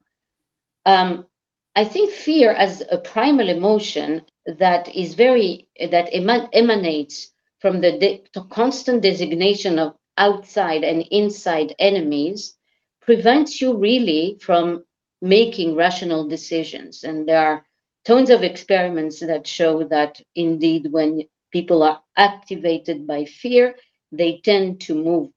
Um, 0.88 1.28
I 1.76 1.86
think 1.86 2.10
fear 2.10 2.52
as 2.54 2.82
a 2.90 2.98
primal 2.98 3.48
emotion 3.48 4.24
that 4.48 4.96
is 4.96 5.14
very, 5.14 5.68
that 5.80 6.10
emanates 6.12 7.32
from 7.60 7.82
the 7.82 8.00
de- 8.00 8.24
constant 8.50 9.04
designation 9.04 9.78
of 9.78 9.94
outside 10.18 10.84
and 10.84 11.04
inside 11.12 11.76
enemies 11.78 12.56
prevents 13.02 13.62
you 13.62 13.78
really 13.78 14.40
from 14.42 14.84
making 15.26 15.76
rational 15.76 16.28
decisions. 16.28 17.04
And 17.04 17.28
there 17.28 17.44
are 17.46 17.66
tons 18.06 18.30
of 18.30 18.44
experiments 18.44 19.20
that 19.22 19.48
show 19.48 19.84
that 19.86 20.22
indeed, 20.36 20.88
when 20.92 21.24
people 21.52 21.82
are 21.84 22.00
activated 22.16 23.08
by 23.08 23.26
fear, 23.26 23.76
they 24.12 24.40
tend 24.44 24.82
to 24.82 24.94
move 24.94 25.30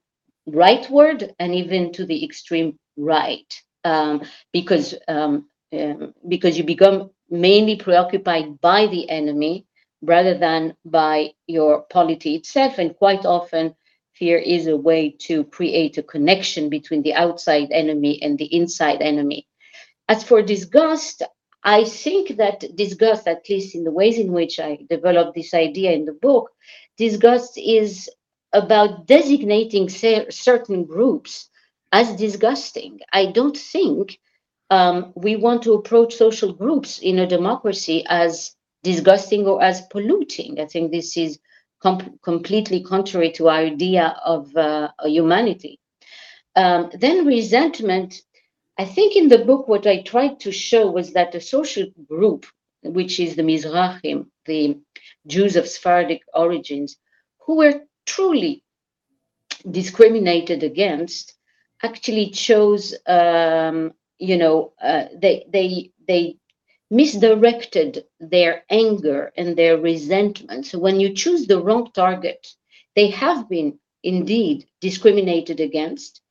rightward 0.47 1.31
and 1.39 1.55
even 1.55 1.91
to 1.93 2.05
the 2.05 2.23
extreme 2.23 2.77
right. 2.97 3.51
Um, 3.83 4.21
because 4.53 4.93
um, 5.07 5.47
um, 5.73 6.13
because 6.27 6.57
you 6.57 6.63
become 6.63 7.09
mainly 7.29 7.75
preoccupied 7.75 8.61
by 8.61 8.87
the 8.87 9.09
enemy 9.09 9.65
rather 10.03 10.37
than 10.37 10.75
by 10.85 11.31
your 11.47 11.83
polity 11.89 12.35
itself. 12.35 12.77
And 12.77 12.95
quite 12.95 13.25
often 13.25 13.75
fear 14.13 14.37
is 14.37 14.67
a 14.67 14.77
way 14.77 15.15
to 15.27 15.45
create 15.45 15.97
a 15.97 16.03
connection 16.03 16.69
between 16.69 17.01
the 17.03 17.13
outside 17.15 17.69
enemy 17.71 18.21
and 18.21 18.37
the 18.37 18.53
inside 18.55 19.01
enemy 19.01 19.47
as 20.09 20.23
for 20.23 20.41
disgust, 20.41 21.21
I 21.63 21.85
think 21.85 22.37
that 22.37 22.75
disgust, 22.75 23.27
at 23.27 23.47
least 23.49 23.75
in 23.75 23.83
the 23.83 23.91
ways 23.91 24.17
in 24.17 24.31
which 24.31 24.59
I 24.59 24.79
developed 24.89 25.35
this 25.35 25.53
idea 25.53 25.91
in 25.91 26.05
the 26.05 26.13
book, 26.13 26.49
disgust 26.97 27.57
is 27.57 28.09
about 28.51 29.05
designating 29.05 29.87
certain 29.87 30.83
groups 30.83 31.49
as 31.91 32.15
disgusting. 32.15 32.99
I 33.13 33.27
don't 33.27 33.55
think 33.55 34.19
um, 34.71 35.13
we 35.15 35.35
want 35.35 35.61
to 35.63 35.73
approach 35.73 36.15
social 36.15 36.53
groups 36.53 36.99
in 36.99 37.19
a 37.19 37.27
democracy 37.27 38.03
as 38.07 38.55
disgusting 38.83 39.45
or 39.45 39.61
as 39.61 39.81
polluting. 39.91 40.59
I 40.59 40.65
think 40.65 40.91
this 40.91 41.17
is 41.17 41.39
com- 41.81 42.19
completely 42.23 42.81
contrary 42.81 43.31
to 43.33 43.49
our 43.49 43.59
idea 43.59 44.15
of 44.25 44.55
uh, 44.55 44.89
humanity. 45.03 45.79
Um, 46.55 46.89
then 46.93 47.25
resentment 47.25 48.21
I 48.79 48.85
think 48.85 49.17
in 49.17 49.27
the 49.27 49.39
book, 49.39 49.67
what 49.67 49.85
I 49.85 50.01
tried 50.03 50.39
to 50.39 50.53
show 50.53 50.89
was 50.89 51.11
that 51.11 51.35
a 51.35 51.41
social 51.41 51.87
group, 52.07 52.45
which 52.81 53.19
is 53.19 53.35
the 53.35 53.43
Mizrahim, 53.43 54.27
the 54.45 54.77
Jews 55.27 55.57
of 55.57 55.67
Sephardic 55.67 56.21
origins, 56.33 56.95
who 57.39 57.57
were 57.57 57.81
truly 58.05 58.63
discriminated 59.69 60.63
against, 60.63 61.33
actually 61.83 62.29
chose, 62.29 62.95
um, 63.05 63.91
you 64.17 64.37
know, 64.37 64.71
uh, 64.81 65.07
they 65.13 65.45
they 65.49 65.91
they 66.07 66.37
misdirected 66.89 68.05
their 68.21 68.63
anger 68.69 69.33
and 69.35 69.57
their 69.57 69.77
resentment. 69.77 70.65
So 70.67 70.79
when 70.79 71.01
you 71.01 71.13
choose 71.13 71.47
the 71.47 71.61
wrong 71.61 71.91
target, 71.91 72.47
they 72.95 73.09
have 73.09 73.49
been 73.49 73.77
indeed 74.03 74.67
discriminated 74.79 75.59
against 75.59 76.21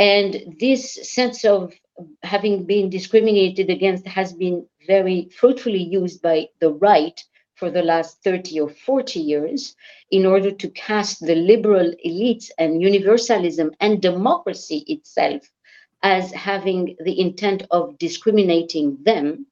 and 0.00 0.56
this 0.58 0.94
sense 1.12 1.44
of 1.44 1.74
having 2.22 2.64
been 2.64 2.88
discriminated 2.88 3.68
against 3.68 4.06
has 4.06 4.32
been 4.32 4.66
very 4.86 5.28
fruitfully 5.38 5.82
used 5.82 6.22
by 6.22 6.48
the 6.58 6.72
right 6.72 7.22
for 7.56 7.70
the 7.70 7.82
last 7.82 8.24
30 8.24 8.60
or 8.60 8.70
40 8.70 9.20
years 9.20 9.76
in 10.10 10.24
order 10.24 10.50
to 10.52 10.70
cast 10.70 11.20
the 11.20 11.34
liberal 11.34 11.92
elites 12.06 12.48
and 12.56 12.80
universalism 12.80 13.72
and 13.80 14.00
democracy 14.00 14.84
itself 14.88 15.42
as 16.02 16.32
having 16.32 16.96
the 17.04 17.20
intent 17.20 17.64
of 17.70 17.98
discriminating 17.98 18.96
them. 19.02 19.46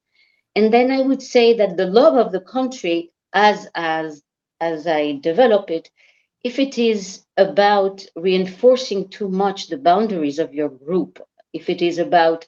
And 0.56 0.72
then 0.72 0.90
I 0.90 1.02
would 1.02 1.20
say 1.20 1.52
that 1.58 1.76
the 1.76 1.86
love 1.86 2.16
of 2.16 2.32
the 2.32 2.40
country, 2.40 3.10
as 3.34 3.68
as 3.74 4.22
as 4.60 4.86
I 4.86 5.18
develop 5.20 5.70
it, 5.70 5.90
if 6.48 6.58
it 6.60 6.78
is 6.78 7.26
about 7.36 8.06
reinforcing 8.16 9.08
too 9.10 9.28
much 9.28 9.68
the 9.68 9.78
boundaries 9.90 10.38
of 10.38 10.54
your 10.54 10.70
group, 10.70 11.20
if 11.52 11.70
it 11.70 11.82
is 11.82 11.98
about 11.98 12.46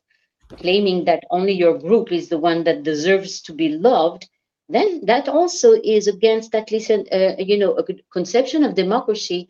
claiming 0.59 1.05
that 1.05 1.25
only 1.31 1.53
your 1.53 1.79
group 1.79 2.13
is 2.13 2.29
the 2.29 2.39
one 2.39 2.65
that 2.65 2.83
deserves 2.85 3.43
to 3.43 3.53
be 3.55 3.69
loved, 3.71 4.29
then 4.69 5.01
that 5.07 5.29
also 5.29 5.73
is 5.85 6.07
against 6.09 6.55
at 6.55 6.71
least 6.73 6.91
uh, 6.91 7.35
you 7.39 7.59
know 7.59 7.73
a 7.79 7.85
conception 8.13 8.65
of 8.65 8.75
democracy 8.75 9.49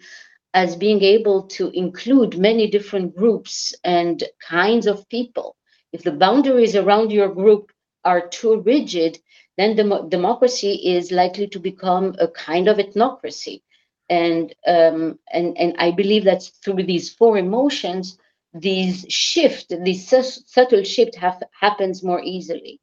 as 0.55 0.77
being 0.77 1.03
able 1.03 1.43
to 1.59 1.71
include 1.71 2.39
many 2.39 2.67
different 2.69 3.15
groups 3.17 3.75
and 3.85 4.25
kinds 4.49 4.87
of 4.87 5.09
people. 5.09 5.57
If 5.93 6.03
the 6.05 6.13
boundaries 6.25 6.77
around 6.77 7.13
your 7.13 7.29
group 7.29 7.73
are 8.05 8.29
too 8.29 8.61
rigid, 8.61 9.19
then 9.57 9.77
dem- 9.77 10.09
democracy 10.09 10.75
is 10.97 11.13
likely 11.13 11.47
to 11.49 11.61
become 11.61 12.15
a 12.19 12.29
kind 12.29 12.69
of 12.69 12.79
ethnocracy. 12.79 13.63
And, 14.11 14.55
um, 14.67 15.19
and, 15.33 15.57
and 15.57 15.75
I 15.79 15.93
believe 15.93 16.25
that 16.25 16.43
through 16.65 16.83
these 16.83 17.15
four 17.15 17.39
emotions, 17.39 18.19
these 18.53 19.07
shift, 19.09 19.69
this 19.85 20.09
su- 20.09 20.43
subtle 20.47 20.83
shift 20.83 21.17
happens 21.17 22.03
more 22.03 22.21
easily. 22.23 22.81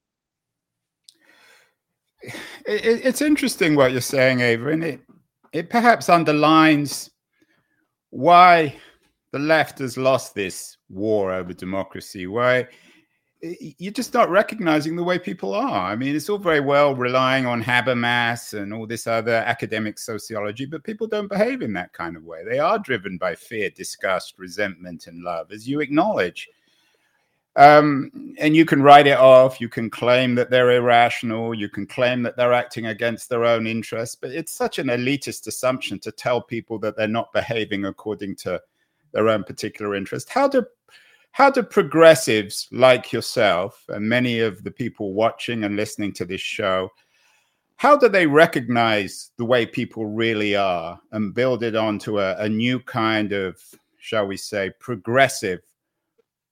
It, 2.65 3.05
it's 3.05 3.21
interesting 3.21 3.75
what 3.75 3.91
you're 3.91 4.01
saying, 4.01 4.39
Ava, 4.39 4.69
and 4.69 4.83
it, 4.83 5.01
it 5.51 5.69
perhaps 5.69 6.09
underlines 6.09 7.11
why 8.09 8.75
the 9.31 9.39
left 9.39 9.79
has 9.79 9.97
lost 9.97 10.33
this 10.33 10.77
war 10.89 11.33
over 11.33 11.53
democracy, 11.53 12.25
why 12.25 12.67
you're 13.41 13.93
just 13.93 14.13
not 14.13 14.29
recognizing 14.29 14.95
the 14.95 15.03
way 15.03 15.19
people 15.19 15.53
are. 15.53 15.91
I 15.91 15.95
mean, 15.95 16.15
it's 16.15 16.29
all 16.29 16.39
very 16.39 16.59
well 16.59 16.95
relying 16.95 17.45
on 17.45 17.61
Habermas 17.61 18.59
and 18.59 18.73
all 18.73 18.87
this 18.87 19.05
other 19.05 19.35
academic 19.35 19.99
sociology, 19.99 20.65
but 20.65 20.83
people 20.83 21.07
don't 21.07 21.27
behave 21.27 21.61
in 21.61 21.73
that 21.73 21.93
kind 21.93 22.15
of 22.15 22.23
way. 22.23 22.43
They 22.43 22.59
are 22.59 22.79
driven 22.79 23.17
by 23.17 23.35
fear, 23.35 23.69
disgust, 23.69 24.39
resentment, 24.39 25.07
and 25.07 25.23
love, 25.23 25.51
as 25.51 25.67
you 25.67 25.81
acknowledge. 25.81 26.49
Um, 27.55 28.35
and 28.39 28.55
you 28.55 28.65
can 28.65 28.83
write 28.83 29.07
it 29.07 29.17
off. 29.17 29.59
You 29.59 29.69
can 29.69 29.89
claim 29.89 30.35
that 30.35 30.49
they're 30.51 30.71
irrational. 30.71 31.55
You 31.55 31.69
can 31.69 31.87
claim 31.87 32.21
that 32.23 32.37
they're 32.37 32.53
acting 32.53 32.87
against 32.87 33.29
their 33.29 33.45
own 33.45 33.65
interests. 33.65 34.15
But 34.15 34.31
it's 34.31 34.51
such 34.51 34.77
an 34.77 34.87
elitist 34.87 35.47
assumption 35.47 35.99
to 35.99 36.11
tell 36.11 36.39
people 36.39 36.77
that 36.79 36.95
they're 36.95 37.07
not 37.07 37.33
behaving 37.33 37.85
according 37.85 38.35
to 38.37 38.61
their 39.11 39.29
own 39.29 39.43
particular 39.43 39.95
interest. 39.95 40.29
How 40.29 40.47
do 40.47 40.63
how 41.37 41.51
do 41.51 41.61
progressives 41.61 42.67
like 42.71 43.13
yourself 43.13 43.85
and 43.89 44.09
many 44.09 44.39
of 44.39 44.63
the 44.63 44.71
people 44.71 45.13
watching 45.13 45.63
and 45.63 45.75
listening 45.75 46.11
to 46.11 46.25
this 46.25 46.41
show 46.41 46.89
how 47.75 47.95
do 47.95 48.09
they 48.09 48.25
recognize 48.25 49.29
the 49.37 49.45
way 49.45 49.63
people 49.63 50.07
really 50.07 50.55
are 50.55 50.99
and 51.11 51.35
build 51.35 51.61
it 51.61 51.75
onto 51.75 52.19
a, 52.19 52.35
a 52.37 52.49
new 52.49 52.79
kind 52.79 53.33
of 53.33 53.55
shall 53.99 54.25
we 54.25 54.37
say 54.37 54.71
progressive 54.79 55.59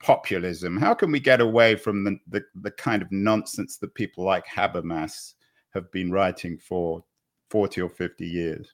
populism? 0.01 0.77
How 0.77 0.93
can 0.93 1.11
we 1.11 1.19
get 1.19 1.41
away 1.41 1.75
from 1.75 2.03
the, 2.03 2.19
the, 2.27 2.43
the 2.61 2.71
kind 2.71 3.01
of 3.01 3.11
nonsense 3.11 3.77
that 3.77 3.95
people 3.95 4.23
like 4.23 4.45
habermas 4.45 5.33
have 5.73 5.91
been 5.91 6.11
writing 6.11 6.57
for 6.59 7.03
40 7.49 7.81
or 7.81 7.89
50 7.89 8.25
years? 8.25 8.67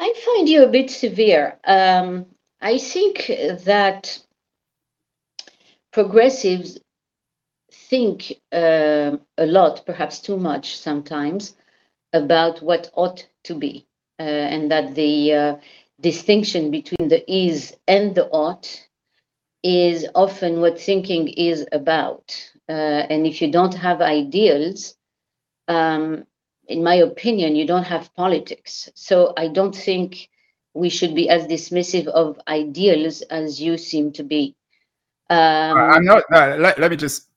I 0.00 0.12
find 0.26 0.48
you 0.48 0.64
a 0.64 0.68
bit 0.68 0.90
severe. 0.90 1.60
Um, 1.64 2.26
I 2.60 2.78
think 2.78 3.26
that 3.64 4.18
progressives 5.92 6.78
think 7.70 8.34
uh, 8.52 9.16
a 9.38 9.46
lot, 9.46 9.84
perhaps 9.86 10.20
too 10.20 10.36
much 10.36 10.76
sometimes, 10.78 11.54
about 12.12 12.62
what 12.62 12.90
ought 12.94 13.26
to 13.44 13.54
be, 13.54 13.86
uh, 14.18 14.22
and 14.22 14.70
that 14.70 14.94
the 14.94 15.32
uh, 15.32 15.56
distinction 16.00 16.70
between 16.70 17.08
the 17.08 17.22
is 17.32 17.76
and 17.88 18.14
the 18.14 18.26
ought 18.28 18.88
is 19.62 20.06
often 20.14 20.60
what 20.60 20.80
thinking 20.80 21.28
is 21.28 21.66
about. 21.72 22.34
Uh, 22.68 23.06
and 23.10 23.26
if 23.26 23.40
you 23.40 23.50
don't 23.50 23.74
have 23.74 24.00
ideals, 24.00 24.96
um, 25.68 26.24
in 26.68 26.82
my 26.82 26.94
opinion, 26.94 27.56
you 27.56 27.66
don't 27.66 27.84
have 27.84 28.14
politics. 28.14 28.90
So 28.94 29.32
I 29.36 29.48
don't 29.48 29.74
think 29.76 30.28
we 30.74 30.88
should 30.88 31.14
be 31.14 31.28
as 31.28 31.46
dismissive 31.46 32.06
of 32.06 32.40
ideals 32.48 33.22
as 33.22 33.60
you 33.60 33.76
seem 33.78 34.12
to 34.12 34.22
be. 34.22 34.56
Um, 35.32 35.78
I'm 35.78 36.04
not. 36.04 36.24
No, 36.30 36.56
let, 36.58 36.78
let 36.78 36.90
me 36.90 36.96
just 36.96 37.28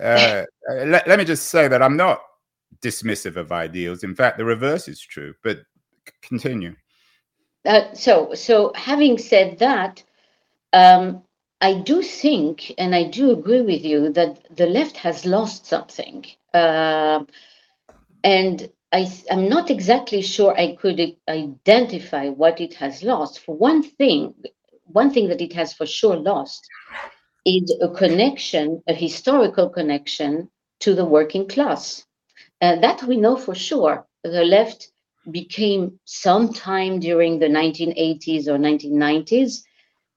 uh, 0.00 0.44
let, 0.68 1.06
let 1.06 1.18
me 1.18 1.24
just 1.24 1.48
say 1.48 1.68
that 1.68 1.82
I'm 1.82 1.96
not 1.96 2.20
dismissive 2.80 3.36
of 3.36 3.52
ideals. 3.52 4.04
In 4.04 4.14
fact, 4.14 4.38
the 4.38 4.44
reverse 4.44 4.88
is 4.88 5.00
true. 5.00 5.34
But 5.42 5.60
continue. 6.22 6.74
Uh, 7.64 7.92
so, 7.94 8.34
so 8.34 8.72
having 8.74 9.16
said 9.18 9.58
that, 9.58 10.02
um, 10.72 11.22
I 11.60 11.80
do 11.80 12.02
think, 12.02 12.72
and 12.76 12.94
I 12.94 13.04
do 13.04 13.30
agree 13.30 13.62
with 13.62 13.84
you 13.84 14.12
that 14.12 14.54
the 14.54 14.66
left 14.66 14.96
has 14.98 15.24
lost 15.24 15.66
something, 15.66 16.26
uh, 16.52 17.24
and 18.22 18.70
I, 18.92 19.10
am 19.30 19.48
not 19.48 19.70
exactly 19.70 20.20
sure 20.20 20.58
I 20.58 20.76
could 20.76 21.00
identify 21.28 22.28
what 22.28 22.60
it 22.60 22.74
has 22.74 23.02
lost. 23.02 23.40
For 23.40 23.56
one 23.56 23.82
thing, 23.82 24.34
one 24.84 25.10
thing 25.10 25.28
that 25.28 25.40
it 25.40 25.54
has 25.54 25.72
for 25.72 25.86
sure 25.86 26.16
lost 26.16 26.68
is 27.44 27.74
a 27.80 27.88
connection, 27.88 28.82
a 28.88 28.94
historical 28.94 29.68
connection 29.68 30.48
to 30.80 30.94
the 30.94 31.04
working 31.04 31.46
class. 31.48 32.04
Uh, 32.60 32.76
that 32.76 33.02
we 33.04 33.16
know 33.16 33.36
for 33.36 33.54
sure. 33.54 34.06
The 34.22 34.44
left 34.44 34.88
became 35.30 35.98
sometime 36.04 37.00
during 37.00 37.38
the 37.38 37.48
1980s 37.48 38.48
or 38.48 38.58
1990s 38.58 39.62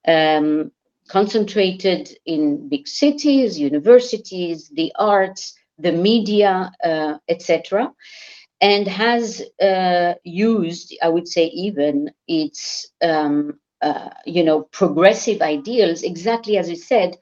um, 0.08 0.72
concentrated 1.10 2.10
in 2.26 2.70
big 2.70 2.88
cities, 2.88 3.60
universities, 3.60 4.70
the 4.74 4.92
arts, 4.98 5.54
the 5.78 5.92
media, 5.92 6.72
uh, 6.84 7.18
etc 7.30 7.94
and 8.62 8.88
has 8.88 9.42
uh, 9.62 10.14
used, 10.24 10.96
I 11.02 11.10
would 11.10 11.28
say, 11.28 11.46
even 11.46 12.12
its 12.28 12.88
um, 13.02 13.60
uh, 13.82 14.10
you 14.26 14.44
know 14.44 14.64
progressive 14.64 15.42
ideals, 15.42 16.04
exactly 16.04 16.58
as 16.58 16.70
you 16.70 16.76
said, 16.76 17.18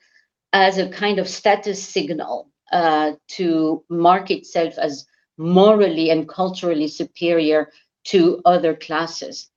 as 0.53 0.77
a 0.77 0.89
kind 0.89 1.19
of 1.19 1.27
status 1.27 1.81
signal 1.87 2.49
uh, 2.71 3.13
to 3.27 3.83
mark 3.89 4.31
itself 4.31 4.77
as 4.77 5.05
morally 5.37 6.09
and 6.09 6.29
culturally 6.29 6.87
superior 6.87 7.69
to 8.05 8.41
other 8.45 8.75
classes. 8.75 9.49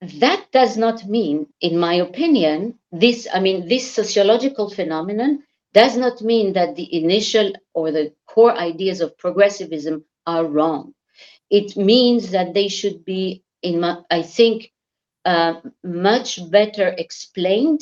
That 0.00 0.46
does 0.52 0.76
not 0.76 1.06
mean, 1.06 1.46
in 1.60 1.78
my 1.78 1.94
opinion, 1.94 2.78
this, 2.92 3.26
I 3.32 3.40
mean, 3.40 3.66
this 3.66 3.90
sociological 3.90 4.70
phenomenon 4.70 5.42
does 5.74 5.96
not 5.96 6.22
mean 6.22 6.52
that 6.52 6.76
the 6.76 6.94
initial 6.94 7.52
or 7.74 7.90
the 7.90 8.12
core 8.26 8.56
ideas 8.56 9.00
of 9.00 9.18
progressivism 9.18 10.04
are 10.26 10.44
wrong. 10.44 10.94
It 11.50 11.76
means 11.76 12.30
that 12.30 12.54
they 12.54 12.68
should 12.68 13.04
be, 13.04 13.42
in 13.62 13.80
my, 13.80 13.98
I 14.10 14.22
think, 14.22 14.70
uh, 15.24 15.54
much 15.84 16.50
better 16.50 16.94
explained 16.98 17.80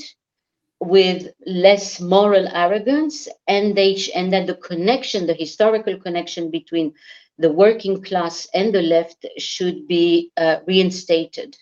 with 0.80 1.28
less 1.46 2.00
moral 2.00 2.48
arrogance, 2.48 3.28
and 3.48 3.74
they 3.76 3.96
and 4.14 4.32
that 4.32 4.46
the 4.46 4.56
connection, 4.56 5.26
the 5.26 5.34
historical 5.34 5.98
connection 5.98 6.50
between 6.50 6.92
the 7.38 7.50
working 7.50 8.02
class 8.02 8.46
and 8.54 8.74
the 8.74 8.82
left 8.82 9.26
should 9.38 9.86
be 9.88 10.30
uh, 10.36 10.56
reinstated. 10.66 11.56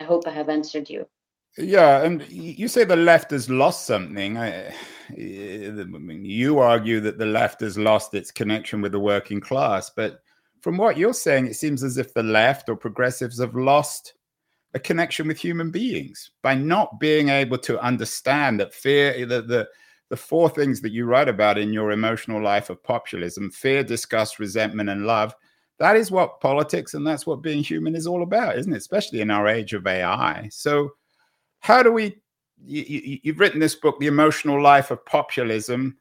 I 0.00 0.04
hope 0.04 0.26
I 0.26 0.30
have 0.30 0.48
answered 0.48 0.88
you. 0.90 1.06
Yeah, 1.58 2.02
and 2.02 2.26
you 2.28 2.66
say 2.66 2.84
the 2.84 2.96
left 2.96 3.30
has 3.30 3.50
lost 3.50 3.86
something. 3.86 4.38
I, 4.38 4.74
you 5.14 6.58
argue 6.58 7.00
that 7.00 7.18
the 7.18 7.26
left 7.26 7.60
has 7.60 7.76
lost 7.76 8.14
its 8.14 8.30
connection 8.30 8.80
with 8.80 8.92
the 8.92 9.00
working 9.00 9.40
class, 9.40 9.90
but 9.90 10.22
from 10.62 10.78
what 10.78 10.96
you're 10.96 11.12
saying, 11.12 11.46
it 11.46 11.56
seems 11.56 11.82
as 11.82 11.98
if 11.98 12.14
the 12.14 12.22
left 12.22 12.68
or 12.68 12.76
progressives 12.76 13.40
have 13.40 13.54
lost 13.54 14.14
a 14.74 14.80
connection 14.80 15.28
with 15.28 15.38
human 15.38 15.70
beings 15.70 16.30
by 16.42 16.54
not 16.54 16.98
being 16.98 17.28
able 17.28 17.58
to 17.58 17.80
understand 17.80 18.58
that 18.58 18.72
fear, 18.72 19.26
the, 19.26 19.42
the, 19.42 19.68
the 20.08 20.16
four 20.16 20.48
things 20.48 20.80
that 20.80 20.92
you 20.92 21.04
write 21.04 21.28
about 21.28 21.58
in 21.58 21.72
your 21.72 21.92
emotional 21.92 22.42
life 22.42 22.70
of 22.70 22.82
populism 22.82 23.50
fear, 23.50 23.82
disgust, 23.84 24.38
resentment, 24.38 24.88
and 24.88 25.06
love. 25.06 25.34
That 25.78 25.96
is 25.96 26.10
what 26.10 26.40
politics 26.40 26.94
and 26.94 27.06
that's 27.06 27.26
what 27.26 27.42
being 27.42 27.62
human 27.62 27.94
is 27.94 28.06
all 28.06 28.22
about, 28.22 28.58
isn't 28.58 28.72
it? 28.72 28.76
Especially 28.76 29.20
in 29.20 29.30
our 29.30 29.48
age 29.48 29.74
of 29.74 29.86
AI. 29.86 30.48
So, 30.50 30.90
how 31.60 31.82
do 31.82 31.92
we 31.92 32.16
you, 32.64 33.18
you've 33.22 33.40
written 33.40 33.58
this 33.58 33.74
book 33.74 33.98
the 33.98 34.06
emotional 34.06 34.62
life 34.62 34.90
of 34.90 35.04
populism 35.04 35.96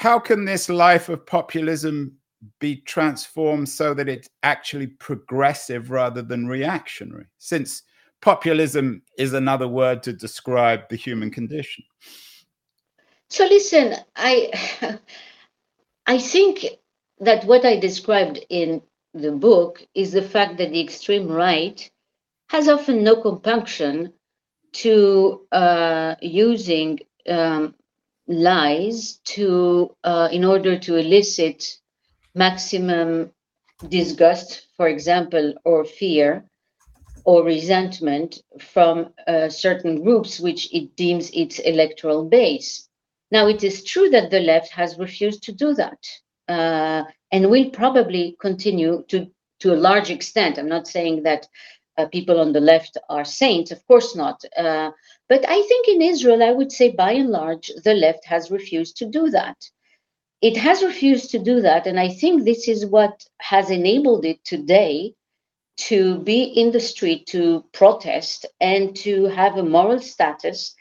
how 0.00 0.18
can 0.18 0.46
this 0.46 0.70
life 0.70 1.10
of 1.10 1.26
populism 1.26 2.16
be 2.58 2.76
transformed 2.76 3.68
so 3.68 3.92
that 3.94 4.08
it's 4.08 4.28
actually 4.42 4.86
progressive 4.86 5.90
rather 5.90 6.22
than 6.22 6.46
reactionary 6.46 7.26
since 7.38 7.82
populism 8.22 9.02
is 9.18 9.32
another 9.32 9.68
word 9.68 10.02
to 10.02 10.12
describe 10.12 10.88
the 10.88 10.96
human 10.96 11.30
condition. 11.30 11.84
So 13.28 13.46
listen 13.46 13.96
i 14.16 14.50
i 16.06 16.18
think 16.18 16.66
that 17.18 17.44
what 17.44 17.64
i 17.64 17.76
described 17.76 18.44
in 18.48 18.82
the 19.14 19.32
book 19.32 19.84
is 19.94 20.12
the 20.12 20.22
fact 20.22 20.56
that 20.58 20.70
the 20.70 20.80
extreme 20.80 21.28
right 21.28 21.90
has 22.48 22.68
often 22.68 23.04
no 23.04 23.16
compunction 23.20 24.12
to 24.72 25.46
uh, 25.52 26.14
using 26.20 26.98
um, 27.28 27.74
lies 28.28 29.20
to 29.24 29.94
uh, 30.04 30.28
in 30.30 30.44
order 30.44 30.78
to 30.78 30.96
elicit 30.96 31.79
maximum 32.34 33.32
disgust, 33.88 34.66
for 34.76 34.88
example, 34.88 35.54
or 35.64 35.84
fear 35.84 36.44
or 37.24 37.44
resentment 37.44 38.40
from 38.60 39.12
uh, 39.26 39.48
certain 39.48 40.02
groups 40.02 40.40
which 40.40 40.72
it 40.74 40.96
deems 40.96 41.30
its 41.30 41.58
electoral 41.58 42.24
base. 42.24 42.88
Now, 43.30 43.46
it 43.46 43.62
is 43.62 43.84
true 43.84 44.08
that 44.10 44.30
the 44.30 44.40
left 44.40 44.72
has 44.72 44.98
refused 44.98 45.42
to 45.44 45.52
do 45.52 45.74
that 45.74 45.98
uh, 46.48 47.04
and 47.30 47.50
will 47.50 47.70
probably 47.70 48.36
continue 48.40 49.04
to, 49.08 49.26
to 49.60 49.72
a 49.72 49.76
large 49.76 50.10
extent. 50.10 50.58
I'm 50.58 50.68
not 50.68 50.88
saying 50.88 51.22
that 51.22 51.46
uh, 51.96 52.06
people 52.06 52.40
on 52.40 52.52
the 52.52 52.60
left 52.60 52.96
are 53.08 53.24
saints, 53.24 53.70
of 53.70 53.86
course 53.86 54.16
not. 54.16 54.42
Uh, 54.56 54.90
but 55.28 55.44
I 55.46 55.62
think 55.62 55.88
in 55.88 56.02
Israel, 56.02 56.42
I 56.42 56.52
would 56.52 56.72
say 56.72 56.90
by 56.90 57.12
and 57.12 57.30
large, 57.30 57.70
the 57.84 57.94
left 57.94 58.24
has 58.24 58.50
refused 58.50 58.96
to 58.98 59.06
do 59.06 59.30
that. 59.30 59.56
It 60.42 60.56
has 60.56 60.82
refused 60.82 61.30
to 61.30 61.38
do 61.38 61.60
that. 61.60 61.86
And 61.86 62.00
I 62.00 62.08
think 62.08 62.44
this 62.44 62.68
is 62.68 62.86
what 62.86 63.24
has 63.40 63.70
enabled 63.70 64.24
it 64.24 64.44
today 64.44 65.14
to 65.88 66.18
be 66.20 66.42
in 66.42 66.72
the 66.72 66.80
street 66.80 67.26
to 67.28 67.64
protest 67.72 68.46
and 68.60 68.94
to 68.96 69.24
have 69.26 69.56
a 69.56 69.62
moral 69.62 70.00
status 70.00 70.74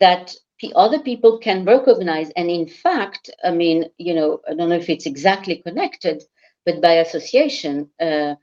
that 0.00 0.34
other 0.74 0.98
people 0.98 1.38
can 1.38 1.64
recognize. 1.64 2.30
And 2.36 2.50
in 2.50 2.66
fact, 2.66 3.30
I 3.44 3.50
mean, 3.50 3.86
you 3.98 4.14
know, 4.14 4.40
I 4.48 4.54
don't 4.54 4.70
know 4.70 4.76
if 4.76 4.88
it's 4.88 5.06
exactly 5.06 5.56
connected, 5.56 6.22
but 6.64 6.80
by 6.80 6.94
association, 6.94 7.90
uh, 8.00 8.34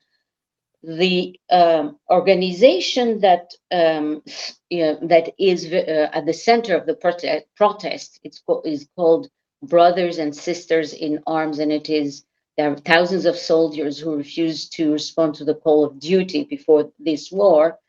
the 0.83 1.39
um, 1.51 1.97
organization 2.09 3.19
that 3.21 3.51
um, 3.71 4.23
you 4.69 4.83
know, 4.83 4.99
that 5.03 5.31
is 5.39 5.71
uh, 5.71 6.09
at 6.11 6.25
the 6.25 6.33
center 6.33 6.75
of 6.75 6.85
the 6.85 6.95
prote- 6.95 7.43
protest 7.55 8.19
it's 8.23 8.41
is 8.65 8.87
called 8.95 9.29
Brothers 9.63 10.17
and 10.17 10.35
Sisters 10.35 10.93
in 10.93 11.21
Arms, 11.27 11.59
and 11.59 11.71
it 11.71 11.89
is 11.89 12.23
there 12.57 12.71
are 12.71 12.75
thousands 12.77 13.25
of 13.25 13.37
soldiers 13.37 13.99
who 13.99 14.15
refuse 14.15 14.69
to 14.69 14.91
respond 14.91 15.35
to 15.35 15.45
the 15.45 15.55
call 15.55 15.85
of 15.85 15.99
duty 15.99 16.43
before 16.43 16.91
this 16.99 17.31
war. 17.31 17.79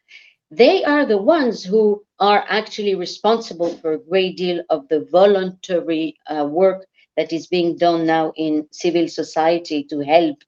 They 0.51 0.85
are 0.85 1.05
the 1.05 1.19
ones 1.19 1.65
who 1.65 2.05
are 2.21 2.45
actually 2.49 2.95
responsible 2.95 3.77
for 3.79 3.93
a 3.93 3.99
great 3.99 4.37
deal 4.37 4.63
of 4.71 4.89
the 4.89 5.01
voluntary 5.11 6.17
uh, 6.27 6.47
work 6.47 6.87
that 7.17 7.33
is 7.33 7.47
being 7.47 7.77
done 7.77 8.07
now 8.07 8.33
in 8.37 8.69
civil 8.71 9.09
society 9.09 9.83
to 9.85 10.01
help 10.01 10.39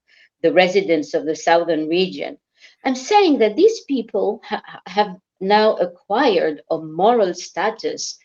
the 0.42 0.52
residents 0.52 1.14
of 1.14 1.26
the 1.26 1.36
southern 1.36 1.88
region. 1.88 2.38
I'm 2.84 2.94
saying 2.94 3.38
that 3.38 3.56
these 3.56 3.80
people 3.82 4.40
ha- 4.44 4.62
have 4.86 5.16
now 5.40 5.74
acquired 5.76 6.62
a 6.70 6.78
moral 6.78 7.34
status 7.34 8.18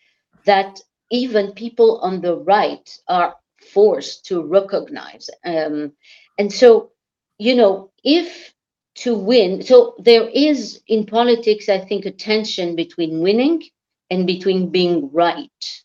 that 0.46 0.80
even 1.12 1.54
people 1.54 2.00
on 2.02 2.22
the 2.22 2.38
right 2.38 2.90
are 3.08 3.36
forced 3.74 4.26
to 4.26 4.44
recognize. 4.44 5.30
Um, 5.46 5.94
and 6.38 6.52
so, 6.52 6.92
you 7.38 7.56
know, 7.56 7.92
if 8.04 8.54
to 8.96 9.16
win, 9.16 9.62
so 9.62 9.96
there 10.00 10.28
is 10.30 10.82
in 10.88 11.06
politics, 11.06 11.70
I 11.70 11.80
think, 11.80 12.06
a 12.06 12.12
tension 12.12 12.76
between 12.76 13.22
winning 13.22 13.64
and 14.10 14.28
between 14.28 14.70
being 14.70 15.12
right. 15.12 15.84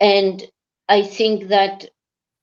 And 0.00 0.42
I 0.88 1.02
think 1.02 1.48
that 1.48 1.88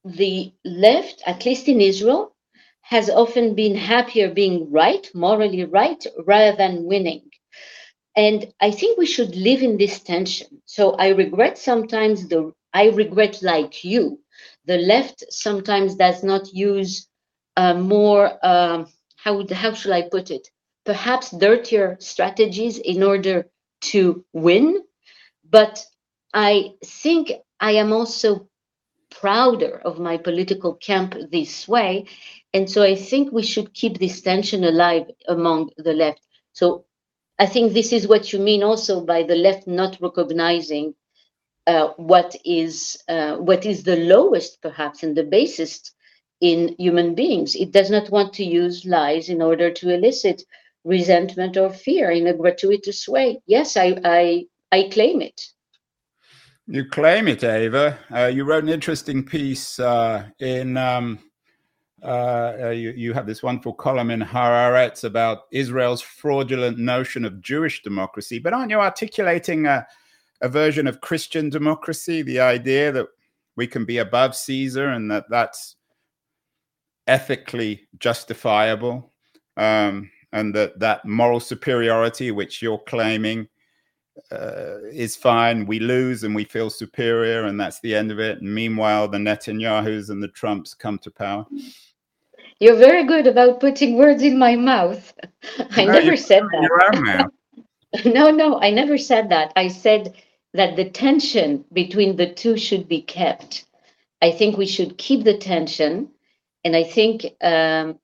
the 0.03 0.53
left, 0.65 1.21
at 1.25 1.45
least 1.45 1.67
in 1.67 1.81
Israel, 1.81 2.35
has 2.81 3.09
often 3.09 3.55
been 3.55 3.75
happier 3.75 4.33
being 4.33 4.71
right, 4.71 5.09
morally 5.13 5.65
right, 5.65 6.05
rather 6.25 6.55
than 6.57 6.85
winning. 6.85 7.30
And 8.15 8.53
I 8.59 8.71
think 8.71 8.97
we 8.97 9.05
should 9.05 9.35
live 9.35 9.61
in 9.61 9.77
this 9.77 9.99
tension. 10.01 10.61
So 10.65 10.91
I 10.93 11.09
regret 11.09 11.57
sometimes 11.57 12.27
the, 12.27 12.53
I 12.73 12.89
regret 12.89 13.41
like 13.41 13.83
you, 13.83 14.19
the 14.65 14.77
left 14.77 15.23
sometimes 15.29 15.95
does 15.95 16.23
not 16.23 16.53
use 16.53 17.07
uh, 17.57 17.73
more, 17.73 18.37
um, 18.45 18.87
how, 19.15 19.45
how 19.51 19.73
should 19.73 19.91
I 19.91 20.03
put 20.03 20.31
it? 20.31 20.49
Perhaps 20.85 21.31
dirtier 21.31 21.97
strategies 21.99 22.77
in 22.79 23.03
order 23.03 23.47
to 23.81 24.25
win. 24.33 24.83
But 25.49 25.85
I 26.33 26.71
think 26.83 27.31
I 27.59 27.73
am 27.73 27.93
also 27.93 28.47
prouder 29.09 29.81
of 29.85 29.99
my 29.99 30.17
political 30.17 30.73
camp 30.75 31.15
this 31.31 31.67
way 31.67 32.05
and 32.53 32.69
so 32.69 32.83
I 32.83 32.95
think 32.95 33.31
we 33.31 33.43
should 33.43 33.73
keep 33.73 33.97
this 33.97 34.21
tension 34.21 34.63
alive 34.63 35.09
among 35.27 35.69
the 35.77 35.93
left. 35.93 36.21
So 36.53 36.85
I 37.41 37.47
think 37.47 37.73
this 37.73 37.91
is 37.91 38.07
what 38.07 38.31
you 38.31 38.37
mean 38.37 38.61
also 38.61 39.03
by 39.03 39.23
the 39.23 39.35
left 39.35 39.65
not 39.65 39.97
recognizing 39.99 40.93
uh, 41.65 41.87
what 41.97 42.35
is 42.45 43.01
uh, 43.09 43.37
what 43.37 43.65
is 43.65 43.81
the 43.81 43.95
lowest, 43.95 44.61
perhaps, 44.61 45.01
and 45.01 45.17
the 45.17 45.23
basest 45.23 45.91
in 46.39 46.75
human 46.77 47.15
beings. 47.15 47.55
It 47.55 47.71
does 47.71 47.89
not 47.89 48.11
want 48.11 48.33
to 48.33 48.43
use 48.43 48.85
lies 48.85 49.29
in 49.29 49.41
order 49.41 49.71
to 49.71 49.89
elicit 49.89 50.43
resentment 50.83 51.57
or 51.57 51.71
fear 51.71 52.11
in 52.11 52.27
a 52.27 52.33
gratuitous 52.35 53.07
way. 53.07 53.41
Yes, 53.47 53.75
I 53.75 53.97
I, 54.05 54.45
I 54.71 54.89
claim 54.91 55.19
it. 55.21 55.41
You 56.67 56.85
claim 56.85 57.27
it, 57.27 57.43
Ava. 57.43 57.97
Uh, 58.15 58.27
you 58.27 58.43
wrote 58.43 58.65
an 58.65 58.69
interesting 58.69 59.23
piece 59.23 59.79
uh, 59.79 60.29
in. 60.37 60.77
Um 60.77 61.30
uh, 62.03 62.57
uh, 62.63 62.69
you, 62.69 62.91
you, 62.91 63.13
have 63.13 63.27
this 63.27 63.43
wonderful 63.43 63.73
column 63.73 64.09
in 64.09 64.21
Haaretz 64.21 65.03
about 65.03 65.43
Israel's 65.51 66.01
fraudulent 66.01 66.79
notion 66.79 67.25
of 67.25 67.41
Jewish 67.41 67.83
democracy, 67.83 68.39
but 68.39 68.53
aren't 68.53 68.71
you 68.71 68.79
articulating 68.79 69.67
a, 69.67 69.85
a, 70.41 70.49
version 70.49 70.87
of 70.87 71.01
Christian 71.01 71.49
democracy? 71.49 72.23
The 72.23 72.39
idea 72.39 72.91
that 72.91 73.07
we 73.55 73.67
can 73.67 73.85
be 73.85 73.99
above 73.99 74.35
Caesar 74.35 74.89
and 74.89 75.11
that 75.11 75.25
that's 75.29 75.75
ethically 77.05 77.87
justifiable, 77.99 79.11
um, 79.57 80.09
and 80.33 80.55
that 80.55 80.79
that 80.79 81.05
moral 81.05 81.39
superiority 81.39 82.31
which 82.31 82.63
you're 82.63 82.79
claiming 82.79 83.47
uh, 84.31 84.77
is 84.91 85.15
fine. 85.15 85.67
We 85.67 85.79
lose 85.79 86.23
and 86.23 86.33
we 86.33 86.45
feel 86.45 86.71
superior, 86.71 87.43
and 87.43 87.59
that's 87.59 87.79
the 87.81 87.93
end 87.93 88.11
of 88.11 88.19
it. 88.19 88.41
And 88.41 88.53
meanwhile, 88.53 89.07
the 89.07 89.19
Netanyahus 89.19 90.09
and 90.09 90.23
the 90.23 90.29
Trumps 90.29 90.73
come 90.73 90.97
to 90.99 91.11
power. 91.11 91.45
You're 92.61 92.75
very 92.75 93.05
good 93.05 93.25
about 93.25 93.59
putting 93.59 93.97
words 93.97 94.21
in 94.21 94.37
my 94.37 94.55
mouth. 94.55 95.13
I 95.71 95.85
no, 95.85 95.93
never 95.93 96.15
said 96.15 96.43
that. 96.43 97.31
no, 98.05 98.29
no, 98.29 98.61
I 98.61 98.69
never 98.69 98.99
said 98.99 99.29
that. 99.29 99.51
I 99.55 99.67
said 99.67 100.13
that 100.53 100.75
the 100.75 100.87
tension 100.87 101.65
between 101.73 102.17
the 102.17 102.31
two 102.31 102.57
should 102.57 102.87
be 102.87 103.01
kept. 103.01 103.65
I 104.21 104.29
think 104.29 104.57
we 104.57 104.67
should 104.67 104.99
keep 104.99 105.23
the 105.23 105.39
tension. 105.39 106.09
And 106.63 106.75
I 106.75 106.83
think, 106.83 107.25
um, 107.41 107.97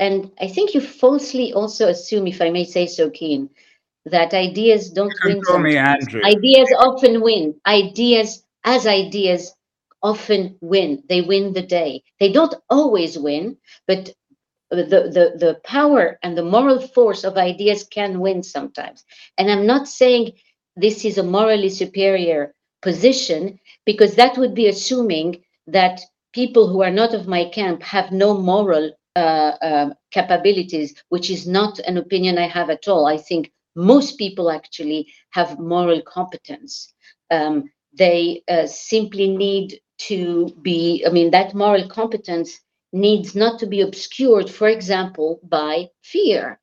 and 0.00 0.32
I 0.40 0.48
think 0.48 0.74
you 0.74 0.80
falsely 0.80 1.52
also 1.52 1.86
assume, 1.86 2.26
if 2.26 2.42
I 2.42 2.50
may 2.50 2.64
say 2.64 2.88
so, 2.88 3.08
Keen, 3.08 3.50
that 4.06 4.34
ideas 4.34 4.90
don't 4.90 5.14
win. 5.24 5.40
Me, 5.62 5.76
Andrew. 5.76 6.20
Ideas 6.24 6.68
often 6.76 7.20
win. 7.20 7.54
Ideas, 7.68 8.42
as 8.64 8.84
ideas, 8.84 9.54
often 10.02 10.56
win. 10.60 11.02
They 11.08 11.20
win 11.20 11.52
the 11.52 11.62
day. 11.62 12.02
They 12.20 12.32
don't 12.32 12.54
always 12.70 13.18
win, 13.18 13.56
but 13.86 14.12
the, 14.70 14.84
the, 14.84 15.36
the 15.38 15.60
power 15.64 16.18
and 16.22 16.36
the 16.36 16.44
moral 16.44 16.80
force 16.80 17.24
of 17.24 17.36
ideas 17.36 17.84
can 17.84 18.20
win 18.20 18.42
sometimes. 18.42 19.04
And 19.36 19.50
I'm 19.50 19.66
not 19.66 19.86
saying 19.86 20.32
this 20.76 21.04
is 21.04 21.18
a 21.18 21.22
morally 21.22 21.68
superior 21.68 22.54
position, 22.80 23.58
because 23.84 24.14
that 24.16 24.36
would 24.38 24.54
be 24.54 24.68
assuming 24.68 25.44
that 25.66 26.00
people 26.32 26.66
who 26.68 26.82
are 26.82 26.90
not 26.90 27.14
of 27.14 27.28
my 27.28 27.44
camp 27.44 27.82
have 27.82 28.10
no 28.10 28.36
moral 28.36 28.90
uh, 29.14 29.52
uh, 29.62 29.90
capabilities, 30.10 30.94
which 31.10 31.30
is 31.30 31.46
not 31.46 31.78
an 31.80 31.98
opinion 31.98 32.38
I 32.38 32.48
have 32.48 32.70
at 32.70 32.88
all. 32.88 33.06
I 33.06 33.18
think 33.18 33.52
most 33.76 34.18
people 34.18 34.50
actually 34.50 35.06
have 35.30 35.58
moral 35.58 36.00
competence. 36.02 36.92
Um, 37.30 37.70
they 37.96 38.42
uh, 38.48 38.66
simply 38.66 39.28
need 39.28 39.78
to 40.08 40.54
be, 40.62 41.04
I 41.06 41.10
mean, 41.10 41.30
that 41.30 41.54
moral 41.54 41.88
competence 41.88 42.60
needs 42.92 43.34
not 43.34 43.58
to 43.60 43.66
be 43.66 43.80
obscured, 43.80 44.50
for 44.50 44.68
example, 44.68 45.40
by 45.44 45.88
fear. 46.02 46.58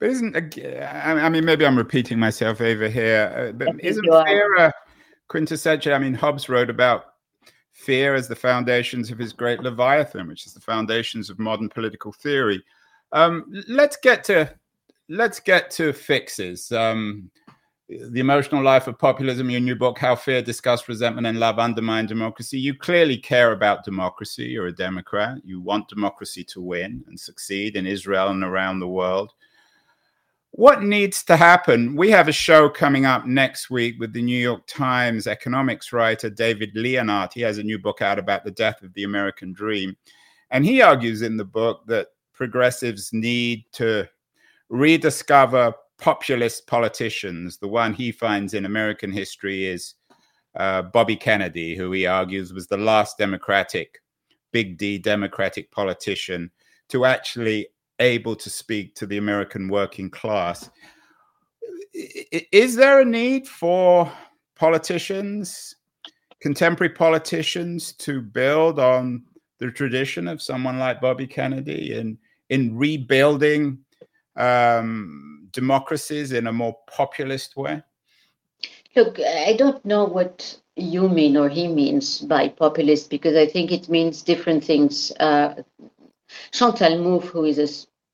But 0.00 0.10
isn't, 0.10 0.36
I 0.36 1.28
mean, 1.28 1.44
maybe 1.44 1.64
I'm 1.64 1.78
repeating 1.78 2.18
myself 2.18 2.60
over 2.60 2.88
here, 2.88 3.32
uh, 3.36 3.52
but 3.52 3.68
isn't 3.82 4.04
fear 4.04 4.56
a 4.56 4.72
quintessential? 5.28 5.94
I 5.94 5.98
mean, 5.98 6.14
Hobbes 6.14 6.48
wrote 6.48 6.70
about 6.70 7.14
fear 7.72 8.14
as 8.14 8.28
the 8.28 8.36
foundations 8.36 9.10
of 9.10 9.18
his 9.18 9.32
great 9.32 9.60
Leviathan, 9.60 10.28
which 10.28 10.46
is 10.46 10.54
the 10.54 10.60
foundations 10.60 11.30
of 11.30 11.38
modern 11.38 11.68
political 11.68 12.12
theory. 12.12 12.62
Um, 13.12 13.46
let's 13.68 13.96
get 13.96 14.24
to 14.24 14.52
let's 15.08 15.40
get 15.40 15.70
to 15.72 15.92
fixes. 15.92 16.72
Um, 16.72 17.30
the 17.88 18.20
emotional 18.20 18.62
life 18.62 18.86
of 18.86 18.98
populism, 18.98 19.50
your 19.50 19.60
new 19.60 19.76
book, 19.76 19.98
How 19.98 20.16
Fear, 20.16 20.42
Disgust, 20.42 20.88
Resentment, 20.88 21.26
and 21.26 21.38
Love 21.38 21.58
Undermine 21.58 22.06
Democracy. 22.06 22.58
You 22.58 22.74
clearly 22.74 23.18
care 23.18 23.52
about 23.52 23.84
democracy. 23.84 24.44
You're 24.44 24.68
a 24.68 24.74
Democrat. 24.74 25.38
You 25.44 25.60
want 25.60 25.88
democracy 25.88 26.44
to 26.44 26.62
win 26.62 27.04
and 27.06 27.20
succeed 27.20 27.76
in 27.76 27.86
Israel 27.86 28.28
and 28.28 28.42
around 28.42 28.80
the 28.80 28.88
world. 28.88 29.32
What 30.52 30.82
needs 30.82 31.24
to 31.24 31.36
happen? 31.36 31.96
We 31.96 32.10
have 32.10 32.28
a 32.28 32.32
show 32.32 32.68
coming 32.68 33.04
up 33.04 33.26
next 33.26 33.70
week 33.70 33.96
with 33.98 34.12
the 34.12 34.22
New 34.22 34.38
York 34.38 34.62
Times 34.66 35.26
economics 35.26 35.92
writer 35.92 36.30
David 36.30 36.70
Leonhardt. 36.74 37.34
He 37.34 37.40
has 37.42 37.58
a 37.58 37.62
new 37.62 37.78
book 37.78 38.00
out 38.00 38.18
about 38.18 38.44
the 38.44 38.52
death 38.52 38.82
of 38.82 38.94
the 38.94 39.04
American 39.04 39.52
dream. 39.52 39.96
And 40.50 40.64
he 40.64 40.80
argues 40.80 41.22
in 41.22 41.36
the 41.36 41.44
book 41.44 41.82
that 41.88 42.08
progressives 42.32 43.12
need 43.12 43.64
to 43.72 44.08
rediscover 44.68 45.74
populist 45.98 46.66
politicians. 46.66 47.58
The 47.58 47.68
one 47.68 47.94
he 47.94 48.12
finds 48.12 48.54
in 48.54 48.64
American 48.64 49.12
history 49.12 49.66
is 49.66 49.94
uh, 50.56 50.82
Bobby 50.82 51.16
Kennedy, 51.16 51.76
who 51.76 51.92
he 51.92 52.06
argues 52.06 52.52
was 52.52 52.66
the 52.66 52.76
last 52.76 53.18
Democratic, 53.18 54.00
big 54.52 54.78
D 54.78 54.98
Democratic 54.98 55.70
politician 55.70 56.50
to 56.88 57.04
actually 57.04 57.68
able 57.98 58.36
to 58.36 58.50
speak 58.50 58.94
to 58.96 59.06
the 59.06 59.18
American 59.18 59.68
working 59.68 60.10
class. 60.10 60.70
Is 61.92 62.74
there 62.74 63.00
a 63.00 63.04
need 63.04 63.46
for 63.46 64.10
politicians, 64.56 65.76
contemporary 66.40 66.92
politicians, 66.92 67.92
to 67.94 68.20
build 68.20 68.78
on 68.78 69.24
the 69.58 69.70
tradition 69.70 70.26
of 70.28 70.42
someone 70.42 70.78
like 70.78 71.00
Bobby 71.00 71.26
Kennedy 71.26 71.94
in 71.94 72.18
in 72.50 72.76
rebuilding 72.76 73.78
um, 74.36 75.48
democracies 75.52 76.32
in 76.32 76.46
a 76.46 76.52
more 76.52 76.76
populist 76.86 77.56
way? 77.56 77.82
Look, 78.96 79.18
I 79.20 79.54
don't 79.56 79.84
know 79.84 80.04
what 80.04 80.56
you 80.76 81.08
mean 81.08 81.36
or 81.36 81.48
he 81.48 81.68
means 81.68 82.20
by 82.20 82.48
populist 82.48 83.10
because 83.10 83.36
I 83.36 83.46
think 83.46 83.72
it 83.72 83.88
means 83.88 84.22
different 84.22 84.64
things. 84.64 85.12
Uh, 85.18 85.62
Chantal 86.52 86.98
Mouffe, 86.98 87.26
who 87.26 87.44
is 87.44 87.58
a 87.58 87.68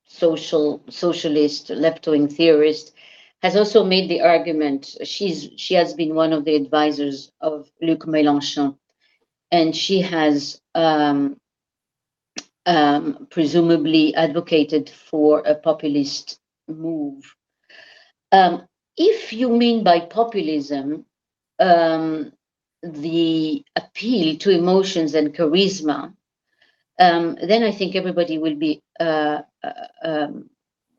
social 0.07 0.83
socialist 0.91 1.71
left-wing 1.71 2.29
theorist, 2.29 2.93
has 3.43 3.57
also 3.57 3.85
made 3.85 4.11
the 4.11 4.21
argument. 4.21 4.97
She's 5.05 5.51
she 5.57 5.75
has 5.75 5.95
been 5.95 6.15
one 6.15 6.33
of 6.33 6.45
the 6.45 6.57
advisors 6.57 7.33
of 7.41 7.71
Luc 7.81 8.01
Mélenchon, 8.01 8.77
and 9.51 9.75
she 9.75 10.01
has 10.01 10.61
um, 10.75 11.40
um, 12.71 13.27
presumably 13.31 14.15
advocated 14.15 14.89
for 14.89 15.41
a 15.41 15.57
populist 15.57 16.39
move. 16.69 17.35
Um, 18.31 18.69
if 18.97 19.33
you 19.33 19.49
mean 19.51 19.83
by 19.83 19.99
populism 19.99 21.05
um, 21.59 22.33
the 22.85 23.65
appeal 23.75 24.37
to 24.37 24.51
emotions 24.51 25.15
and 25.15 25.35
charisma, 25.35 26.15
um, 27.01 27.37
then 27.43 27.65
I 27.65 27.73
think 27.73 27.97
everybody 27.97 28.39
will 28.39 28.55
be. 28.55 28.81
Uh, 29.01 29.41
uh, 29.65 29.87
um, 30.05 30.51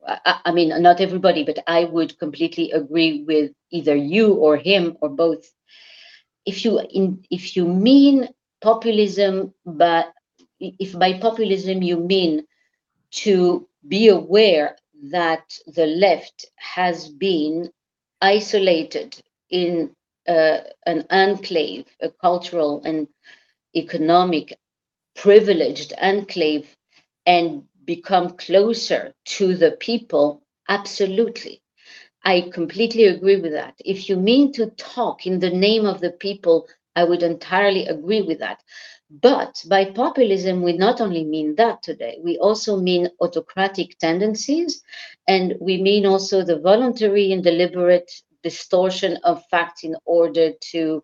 I, 0.05 0.41
I, 0.45 0.51
mean, 0.51 0.69
not 0.81 0.99
everybody, 0.99 1.43
but 1.43 1.59
I 1.67 1.85
would 1.85 2.19
completely 2.19 2.71
agree 2.71 3.23
with 3.23 3.51
either 3.71 3.95
you 3.95 4.33
or 4.33 4.57
him 4.57 4.97
or 4.99 5.07
both. 5.07 5.49
If 6.45 6.65
you 6.65 6.81
in, 6.81 7.23
if 7.29 7.55
you 7.55 7.65
mean 7.65 8.27
populism, 8.61 9.53
but 9.65 10.11
if 10.61 10.97
by 10.99 11.13
populism 11.13 11.81
you 11.83 11.97
mean 11.97 12.45
to 13.11 13.67
be 13.87 14.07
aware 14.07 14.77
that 15.11 15.45
the 15.67 15.85
left 15.87 16.45
has 16.57 17.09
been 17.09 17.71
isolated 18.21 19.15
in 19.49 19.91
uh, 20.27 20.59
an 20.85 21.05
enclave, 21.09 21.85
a 22.01 22.09
cultural 22.09 22.81
and 22.85 23.07
economic 23.75 24.57
privileged 25.15 25.93
enclave, 25.97 26.75
and 27.25 27.63
become 27.85 28.29
closer 28.37 29.13
to 29.25 29.55
the 29.55 29.71
people, 29.71 30.41
absolutely. 30.69 31.61
I 32.23 32.41
completely 32.53 33.05
agree 33.05 33.37
with 33.37 33.51
that. 33.53 33.75
If 33.85 34.09
you 34.09 34.17
mean 34.17 34.51
to 34.53 34.67
talk 34.77 35.25
in 35.25 35.39
the 35.39 35.49
name 35.49 35.85
of 35.85 36.01
the 36.01 36.11
people, 36.11 36.67
I 36.95 37.03
would 37.05 37.23
entirely 37.23 37.85
agree 37.87 38.21
with 38.21 38.39
that. 38.39 38.61
But 39.19 39.61
by 39.67 39.85
populism, 39.85 40.61
we 40.61 40.71
not 40.71 41.01
only 41.01 41.25
mean 41.25 41.55
that 41.55 41.83
today, 41.83 42.19
we 42.23 42.37
also 42.37 42.77
mean 42.77 43.09
autocratic 43.19 43.97
tendencies, 43.99 44.81
and 45.27 45.55
we 45.59 45.81
mean 45.81 46.05
also 46.05 46.43
the 46.43 46.59
voluntary 46.59 47.33
and 47.33 47.43
deliberate 47.43 48.09
distortion 48.41 49.17
of 49.23 49.43
facts 49.51 49.83
in 49.83 49.97
order 50.05 50.51
to 50.71 51.03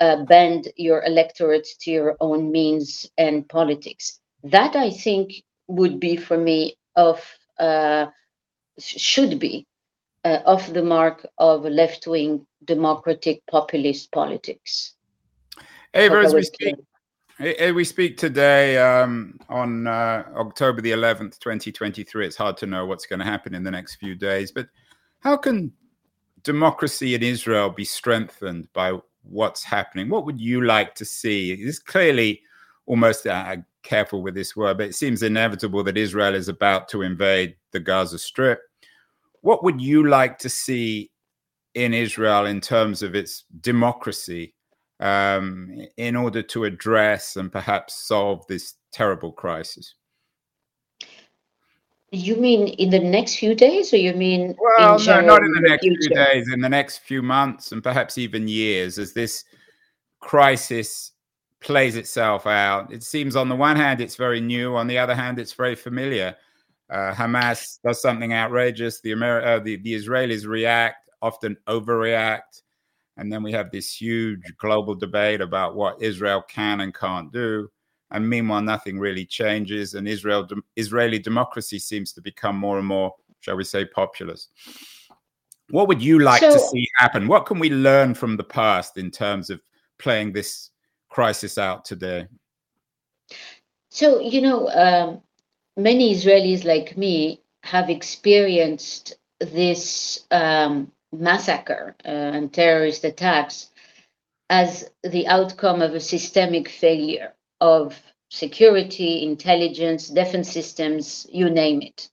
uh, 0.00 0.24
bend 0.24 0.72
your 0.76 1.04
electorate 1.04 1.68
to 1.82 1.92
your 1.92 2.16
own 2.20 2.50
means 2.50 3.08
and 3.18 3.48
politics. 3.48 4.18
That 4.42 4.74
I 4.74 4.90
think 4.90 5.34
would 5.68 6.00
be 6.00 6.16
for 6.16 6.36
me 6.36 6.76
of 6.96 7.24
uh, 7.60 8.06
should 8.80 9.38
be 9.38 9.64
uh, 10.24 10.40
off 10.44 10.72
the 10.72 10.82
mark 10.82 11.24
of 11.38 11.64
left 11.64 12.08
wing 12.08 12.46
democratic 12.64 13.46
populist 13.46 14.10
politics. 14.10 14.94
Ava, 15.94 16.18
as 16.18 16.34
we 16.34 16.42
speak, 16.42 16.74
we 17.40 17.84
speak 17.84 18.16
today 18.16 18.78
um, 18.78 19.38
on 19.48 19.86
uh, 19.86 20.24
October 20.36 20.80
the 20.80 20.92
11th, 20.92 21.38
2023. 21.40 22.26
It's 22.26 22.36
hard 22.36 22.56
to 22.58 22.66
know 22.66 22.86
what's 22.86 23.06
going 23.06 23.18
to 23.18 23.24
happen 23.24 23.54
in 23.54 23.64
the 23.64 23.70
next 23.70 23.96
few 23.96 24.14
days, 24.14 24.52
but 24.52 24.68
how 25.18 25.36
can 25.36 25.72
democracy 26.44 27.14
in 27.14 27.22
Israel 27.22 27.70
be 27.70 27.84
strengthened 27.84 28.68
by 28.72 28.98
what's 29.22 29.64
happening? 29.64 30.08
What 30.08 30.26
would 30.26 30.40
you 30.40 30.64
like 30.64 30.94
to 30.96 31.04
see? 31.04 31.52
It's 31.52 31.80
clearly 31.80 32.40
almost 32.86 33.26
uh, 33.26 33.56
careful 33.82 34.22
with 34.22 34.34
this 34.34 34.54
word, 34.54 34.78
but 34.78 34.86
it 34.86 34.94
seems 34.94 35.22
inevitable 35.22 35.82
that 35.84 35.96
Israel 35.96 36.34
is 36.34 36.48
about 36.48 36.88
to 36.90 37.02
invade 37.02 37.56
the 37.72 37.80
Gaza 37.80 38.18
Strip. 38.18 38.60
What 39.40 39.64
would 39.64 39.80
you 39.80 40.06
like 40.06 40.38
to 40.38 40.48
see 40.48 41.10
in 41.74 41.94
Israel 41.94 42.46
in 42.46 42.60
terms 42.60 43.02
of 43.02 43.16
its 43.16 43.44
democracy 43.60 44.54
um, 45.00 45.86
in 45.96 46.16
order 46.16 46.42
to 46.42 46.64
address 46.64 47.36
and 47.36 47.50
perhaps 47.50 47.94
solve 47.94 48.46
this 48.46 48.74
terrible 48.92 49.32
crisis? 49.32 49.94
You 52.10 52.36
mean 52.36 52.68
in 52.68 52.90
the 52.90 53.00
next 53.00 53.36
few 53.36 53.54
days, 53.54 53.92
or 53.92 53.96
you 53.96 54.14
mean? 54.14 54.56
Well, 54.58 54.98
no, 55.00 55.20
not 55.20 55.42
in 55.42 55.52
the 55.52 55.60
next 55.62 55.82
future? 55.82 56.00
few 56.00 56.14
days, 56.14 56.52
in 56.52 56.60
the 56.60 56.68
next 56.68 56.98
few 56.98 57.22
months, 57.22 57.72
and 57.72 57.82
perhaps 57.82 58.18
even 58.18 58.46
years, 58.46 58.98
as 58.98 59.12
this 59.12 59.44
crisis 60.20 61.10
plays 61.58 61.96
itself 61.96 62.46
out. 62.46 62.92
It 62.92 63.02
seems, 63.02 63.34
on 63.34 63.48
the 63.48 63.56
one 63.56 63.76
hand, 63.76 64.00
it's 64.00 64.14
very 64.14 64.40
new; 64.40 64.76
on 64.76 64.86
the 64.86 64.98
other 64.98 65.14
hand, 65.14 65.40
it's 65.40 65.54
very 65.54 65.74
familiar. 65.74 66.36
Uh, 66.88 67.12
Hamas 67.12 67.80
does 67.84 68.00
something 68.00 68.32
outrageous. 68.32 69.00
The, 69.00 69.12
Amer- 69.12 69.44
uh, 69.44 69.58
the 69.58 69.76
the 69.76 69.94
Israelis 69.94 70.46
react, 70.46 71.10
often 71.20 71.56
overreact. 71.66 72.62
And 73.16 73.32
then 73.32 73.42
we 73.42 73.52
have 73.52 73.70
this 73.70 74.00
huge 74.00 74.42
global 74.58 74.94
debate 74.94 75.40
about 75.40 75.76
what 75.76 76.02
Israel 76.02 76.42
can 76.48 76.80
and 76.80 76.94
can't 76.94 77.32
do. 77.32 77.70
And 78.10 78.28
meanwhile, 78.28 78.62
nothing 78.62 78.98
really 78.98 79.24
changes. 79.24 79.94
And 79.94 80.06
Israel, 80.06 80.48
Israeli 80.76 81.18
democracy 81.18 81.78
seems 81.78 82.12
to 82.12 82.20
become 82.20 82.56
more 82.56 82.78
and 82.78 82.86
more, 82.86 83.14
shall 83.40 83.56
we 83.56 83.64
say, 83.64 83.84
populist. 83.84 84.50
What 85.70 85.88
would 85.88 86.02
you 86.02 86.18
like 86.18 86.40
so, 86.40 86.52
to 86.52 86.58
see 86.58 86.88
happen? 86.98 87.26
What 87.26 87.46
can 87.46 87.58
we 87.58 87.70
learn 87.70 88.14
from 88.14 88.36
the 88.36 88.44
past 88.44 88.98
in 88.98 89.10
terms 89.10 89.50
of 89.50 89.60
playing 89.98 90.32
this 90.32 90.70
crisis 91.08 91.56
out 91.56 91.84
today? 91.84 92.26
So, 93.90 94.20
you 94.20 94.40
know, 94.40 94.68
um, 94.70 95.22
many 95.76 96.14
Israelis 96.14 96.64
like 96.64 96.96
me 96.96 97.40
have 97.62 97.88
experienced 97.88 99.14
this 99.40 100.24
um, 100.30 100.92
massacre 101.20 101.96
uh, 102.04 102.08
and 102.08 102.52
terrorist 102.52 103.04
attacks 103.04 103.70
as 104.50 104.90
the 105.02 105.26
outcome 105.26 105.82
of 105.82 105.94
a 105.94 106.00
systemic 106.00 106.68
failure 106.68 107.34
of 107.60 108.00
security, 108.30 109.22
intelligence, 109.22 110.08
defense 110.08 110.50
systems, 110.50 111.26
you 111.30 111.48
name 111.48 111.82
it. 111.82 112.08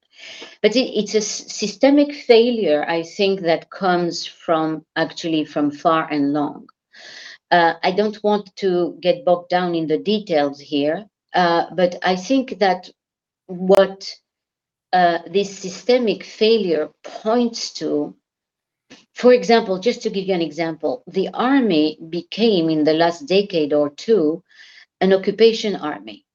But 0.61 0.75
it, 0.75 0.89
it's 0.99 1.15
a 1.15 1.21
systemic 1.21 2.13
failure, 2.13 2.85
I 2.87 3.03
think, 3.03 3.41
that 3.41 3.69
comes 3.69 4.25
from 4.25 4.85
actually 4.95 5.45
from 5.45 5.71
far 5.71 6.07
and 6.09 6.31
long. 6.33 6.67
Uh, 7.49 7.73
I 7.83 7.91
don't 7.91 8.23
want 8.23 8.55
to 8.57 8.97
get 9.01 9.25
bogged 9.25 9.49
down 9.49 9.75
in 9.75 9.87
the 9.87 9.97
details 9.97 10.59
here, 10.59 11.05
uh, 11.33 11.65
but 11.75 11.95
I 12.03 12.15
think 12.15 12.59
that 12.59 12.89
what 13.47 14.15
uh, 14.93 15.19
this 15.29 15.57
systemic 15.57 16.23
failure 16.23 16.89
points 17.03 17.73
to 17.73 18.15
for 19.13 19.33
example, 19.33 19.77
just 19.79 20.01
to 20.03 20.09
give 20.09 20.27
you 20.27 20.33
an 20.33 20.41
example, 20.41 21.03
the 21.07 21.29
army 21.33 21.97
became 22.09 22.69
in 22.69 22.83
the 22.83 22.93
last 22.93 23.27
decade 23.27 23.73
or 23.73 23.89
two 23.89 24.43
an 25.01 25.13
occupation 25.13 25.75
army. 25.75 26.25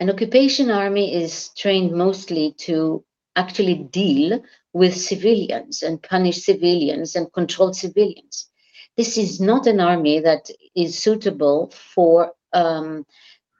An 0.00 0.10
occupation 0.10 0.70
army 0.70 1.14
is 1.14 1.50
trained 1.56 1.92
mostly 1.92 2.52
to 2.58 3.04
actually 3.36 3.74
deal 3.74 4.42
with 4.72 4.96
civilians 4.96 5.82
and 5.82 6.02
punish 6.02 6.44
civilians 6.44 7.14
and 7.14 7.32
control 7.32 7.72
civilians. 7.72 8.48
This 8.96 9.16
is 9.16 9.40
not 9.40 9.66
an 9.66 9.80
army 9.80 10.20
that 10.20 10.50
is 10.74 10.98
suitable 10.98 11.70
for, 11.70 12.32
um, 12.52 13.06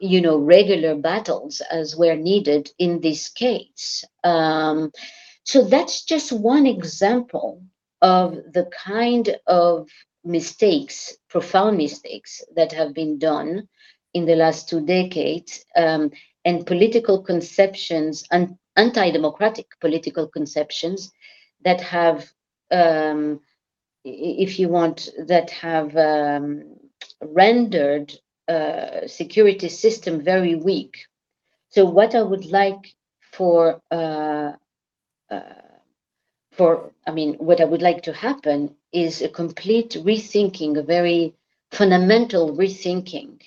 you 0.00 0.20
know, 0.20 0.38
regular 0.38 0.96
battles 0.96 1.60
as 1.70 1.96
were 1.96 2.16
needed 2.16 2.70
in 2.78 3.00
this 3.00 3.28
case. 3.28 4.04
Um, 4.24 4.90
so 5.44 5.64
that's 5.64 6.04
just 6.04 6.32
one 6.32 6.66
example 6.66 7.62
of 8.04 8.34
the 8.52 8.68
kind 8.84 9.34
of 9.46 9.88
mistakes, 10.24 11.16
profound 11.30 11.76
mistakes 11.78 12.42
that 12.54 12.70
have 12.72 12.92
been 12.92 13.18
done 13.18 13.66
in 14.12 14.26
the 14.26 14.36
last 14.36 14.68
two 14.68 14.82
decades, 14.84 15.64
um, 15.74 16.10
and 16.44 16.66
political 16.66 17.22
conceptions 17.22 18.24
and 18.30 18.56
anti-democratic 18.76 19.66
political 19.80 20.28
conceptions 20.28 21.10
that 21.64 21.80
have, 21.80 22.30
um, 22.70 23.40
if 24.04 24.58
you 24.58 24.68
want, 24.68 25.08
that 25.26 25.50
have 25.50 25.96
um, 25.96 26.76
rendered 27.22 28.12
uh, 28.48 29.06
security 29.06 29.70
system 29.70 30.20
very 30.20 30.54
weak. 30.54 30.94
So 31.70 31.86
what 31.86 32.14
I 32.14 32.22
would 32.22 32.44
like 32.44 32.94
for 33.32 33.80
uh, 33.90 34.52
uh, 35.30 35.63
for 36.56 36.90
I 37.06 37.10
mean, 37.10 37.34
what 37.34 37.60
I 37.60 37.64
would 37.64 37.82
like 37.82 38.02
to 38.04 38.12
happen 38.12 38.74
is 38.92 39.22
a 39.22 39.28
complete 39.28 39.90
rethinking, 39.90 40.78
a 40.78 40.82
very 40.82 41.34
fundamental 41.70 42.56
rethinking 42.56 43.42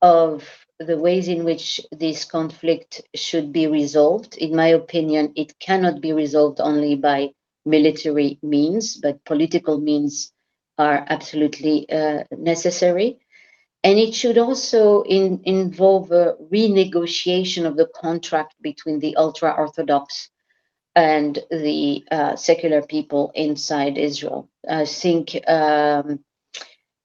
of 0.00 0.48
the 0.80 0.98
ways 0.98 1.28
in 1.28 1.44
which 1.44 1.80
this 1.92 2.24
conflict 2.24 3.02
should 3.14 3.52
be 3.52 3.66
resolved. 3.66 4.36
In 4.38 4.56
my 4.56 4.68
opinion, 4.68 5.32
it 5.36 5.58
cannot 5.58 6.00
be 6.00 6.12
resolved 6.12 6.60
only 6.60 6.96
by 6.96 7.30
military 7.64 8.38
means, 8.42 8.96
but 8.96 9.24
political 9.24 9.78
means 9.78 10.32
are 10.78 11.06
absolutely 11.08 11.88
uh, 11.90 12.24
necessary. 12.36 13.18
And 13.84 13.98
it 13.98 14.14
should 14.14 14.38
also 14.38 15.02
in, 15.02 15.40
involve 15.44 16.10
a 16.10 16.34
renegotiation 16.50 17.66
of 17.66 17.76
the 17.76 17.88
contract 17.94 18.54
between 18.62 18.98
the 18.98 19.14
ultra 19.16 19.54
Orthodox 19.56 20.30
and 20.96 21.38
the 21.50 22.04
uh, 22.10 22.36
secular 22.36 22.82
people 22.82 23.32
inside 23.34 23.98
Israel. 23.98 24.48
I 24.68 24.84
think 24.84 25.34
um, 25.48 26.20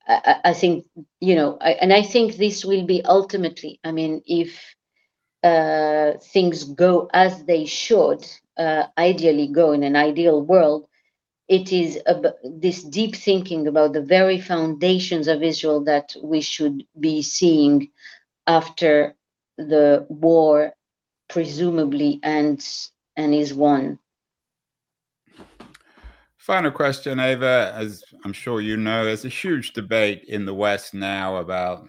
I, 0.07 0.35
I, 0.45 0.53
think 0.53 0.85
you 1.19 1.35
know, 1.35 1.57
I, 1.59 1.71
and 1.73 1.91
I 1.93 2.03
think 2.03 2.35
this 2.35 2.63
will 2.63 2.85
be 2.85 3.03
ultimately. 3.03 3.79
I 3.83 3.91
mean, 3.91 4.21
if 4.25 4.75
uh, 5.43 6.13
things 6.33 6.63
go 6.63 7.09
as 7.13 7.43
they 7.45 7.65
should, 7.65 8.25
uh, 8.57 8.85
ideally 8.97 9.47
go 9.47 9.71
in 9.71 9.83
an 9.83 9.95
ideal 9.95 10.41
world, 10.41 10.87
it 11.47 11.73
is 11.73 11.99
this 12.43 12.83
deep 12.83 13.15
thinking 13.15 13.67
about 13.67 13.93
the 13.93 14.03
very 14.03 14.39
foundations 14.39 15.27
of 15.27 15.41
Israel 15.41 15.83
that 15.85 16.15
we 16.21 16.41
should 16.41 16.85
be 16.99 17.23
seeing 17.23 17.89
after 18.45 19.15
the 19.57 20.05
war, 20.09 20.73
presumably 21.27 22.19
ends 22.23 22.91
and 23.19 23.35
is 23.35 23.53
won. 23.53 23.99
Final 26.37 26.71
question, 26.71 27.19
Eva. 27.19 27.73
As 27.75 28.01
I'm 28.23 28.33
sure 28.33 28.61
you 28.61 28.77
know, 28.77 29.03
there's 29.03 29.25
a 29.25 29.29
huge 29.29 29.73
debate 29.73 30.23
in 30.29 30.45
the 30.45 30.53
West 30.53 30.93
now 30.93 31.35
about 31.35 31.87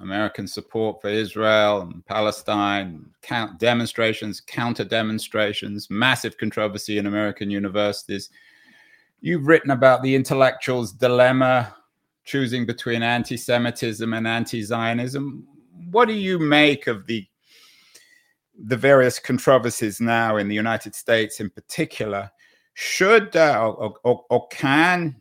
American 0.00 0.48
support 0.48 1.02
for 1.02 1.08
Israel 1.08 1.82
and 1.82 2.04
Palestine, 2.06 3.04
count 3.20 3.60
demonstrations, 3.60 4.40
counter 4.40 4.84
demonstrations, 4.84 5.90
massive 5.90 6.38
controversy 6.38 6.96
in 6.96 7.06
American 7.06 7.50
universities. 7.50 8.30
You've 9.20 9.46
written 9.46 9.70
about 9.70 10.02
the 10.02 10.14
intellectual's 10.14 10.92
dilemma, 10.92 11.76
choosing 12.24 12.64
between 12.64 13.02
anti 13.02 13.36
Semitism 13.36 14.14
and 14.14 14.26
anti 14.26 14.62
Zionism. 14.62 15.46
What 15.90 16.08
do 16.08 16.14
you 16.14 16.38
make 16.38 16.86
of 16.86 17.06
the 17.06 17.26
the 18.62 18.76
various 18.76 19.18
controversies 19.18 20.00
now 20.00 20.36
in 20.36 20.48
the 20.48 20.54
United 20.54 20.94
States, 20.94 21.40
in 21.40 21.50
particular, 21.50 22.30
should 22.74 23.34
uh, 23.36 23.72
or, 23.78 23.94
or, 24.04 24.24
or 24.30 24.48
can 24.48 25.16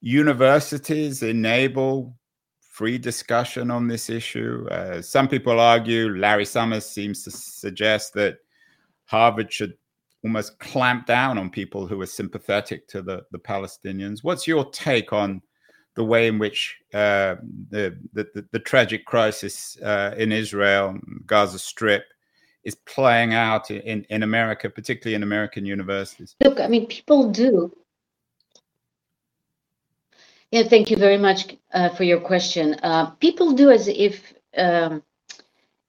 universities 0.00 1.22
enable 1.22 2.16
free 2.60 2.98
discussion 2.98 3.70
on 3.70 3.86
this 3.86 4.10
issue? 4.10 4.66
Uh, 4.70 5.02
some 5.02 5.28
people 5.28 5.60
argue, 5.60 6.16
Larry 6.16 6.44
Summers 6.44 6.86
seems 6.86 7.22
to 7.24 7.30
suggest 7.30 8.14
that 8.14 8.38
Harvard 9.04 9.52
should 9.52 9.74
almost 10.24 10.58
clamp 10.58 11.06
down 11.06 11.38
on 11.38 11.50
people 11.50 11.86
who 11.86 12.00
are 12.00 12.06
sympathetic 12.06 12.86
to 12.88 13.02
the, 13.02 13.22
the 13.32 13.38
Palestinians. 13.38 14.22
What's 14.22 14.46
your 14.46 14.70
take 14.70 15.12
on 15.12 15.42
the 15.94 16.04
way 16.04 16.26
in 16.26 16.38
which 16.38 16.78
uh, 16.94 17.36
the, 17.70 17.98
the, 18.12 18.46
the, 18.50 18.58
tragic 18.58 19.04
crisis 19.04 19.76
uh, 19.82 20.14
in 20.16 20.32
Israel, 20.32 20.98
Gaza 21.26 21.58
Strip, 21.58 22.04
is 22.64 22.74
playing 22.74 23.34
out 23.34 23.70
in, 23.70 24.04
in 24.08 24.22
America, 24.22 24.70
particularly 24.70 25.14
in 25.14 25.22
American 25.22 25.66
universities? 25.66 26.34
Look, 26.42 26.60
I 26.60 26.68
mean, 26.68 26.86
people 26.86 27.30
do. 27.30 27.76
Yeah, 30.50 30.64
thank 30.64 30.90
you 30.90 30.96
very 30.96 31.18
much 31.18 31.56
uh, 31.72 31.88
for 31.90 32.04
your 32.04 32.20
question. 32.20 32.74
Uh, 32.82 33.10
people 33.12 33.52
do 33.52 33.70
as 33.70 33.88
if 33.88 34.34
um, 34.56 35.02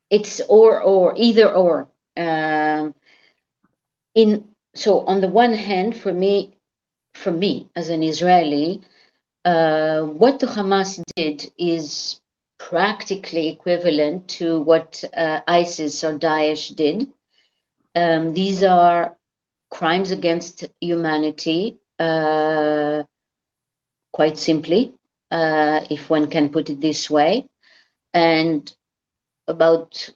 it's 0.09 0.39
or 0.47 0.81
or 0.81 1.13
either 1.17 1.51
or. 1.51 1.87
Um, 2.15 2.95
in 4.15 4.47
so 4.73 5.05
on 5.05 5.21
the 5.21 5.27
one 5.27 5.53
hand, 5.53 5.97
for 5.97 6.13
me, 6.13 6.55
for 7.13 7.31
me 7.31 7.69
as 7.75 7.89
an 7.89 8.03
Israeli, 8.03 8.81
uh, 9.45 10.01
what 10.03 10.39
the 10.39 10.47
Hamas 10.47 11.01
did 11.15 11.51
is 11.57 12.19
practically 12.57 13.49
equivalent 13.49 14.27
to 14.27 14.61
what 14.61 15.03
uh, 15.15 15.41
ISIS 15.47 16.03
or 16.03 16.17
Daesh 16.17 16.75
did. 16.75 17.11
Um, 17.95 18.33
these 18.33 18.63
are 18.63 19.17
crimes 19.69 20.11
against 20.11 20.65
humanity, 20.79 21.77
uh, 21.99 23.03
quite 24.13 24.37
simply, 24.37 24.93
uh, 25.31 25.81
if 25.89 26.09
one 26.09 26.29
can 26.29 26.49
put 26.49 26.69
it 26.69 26.79
this 26.79 27.09
way. 27.09 27.47
And 28.13 28.71
about, 29.47 30.09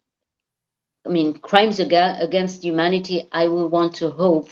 I 1.05 1.09
mean, 1.09 1.33
crimes 1.33 1.79
ag- 1.79 2.21
against 2.21 2.63
humanity, 2.63 3.27
I 3.31 3.47
will 3.47 3.67
want 3.67 3.95
to 3.95 4.09
hope 4.11 4.49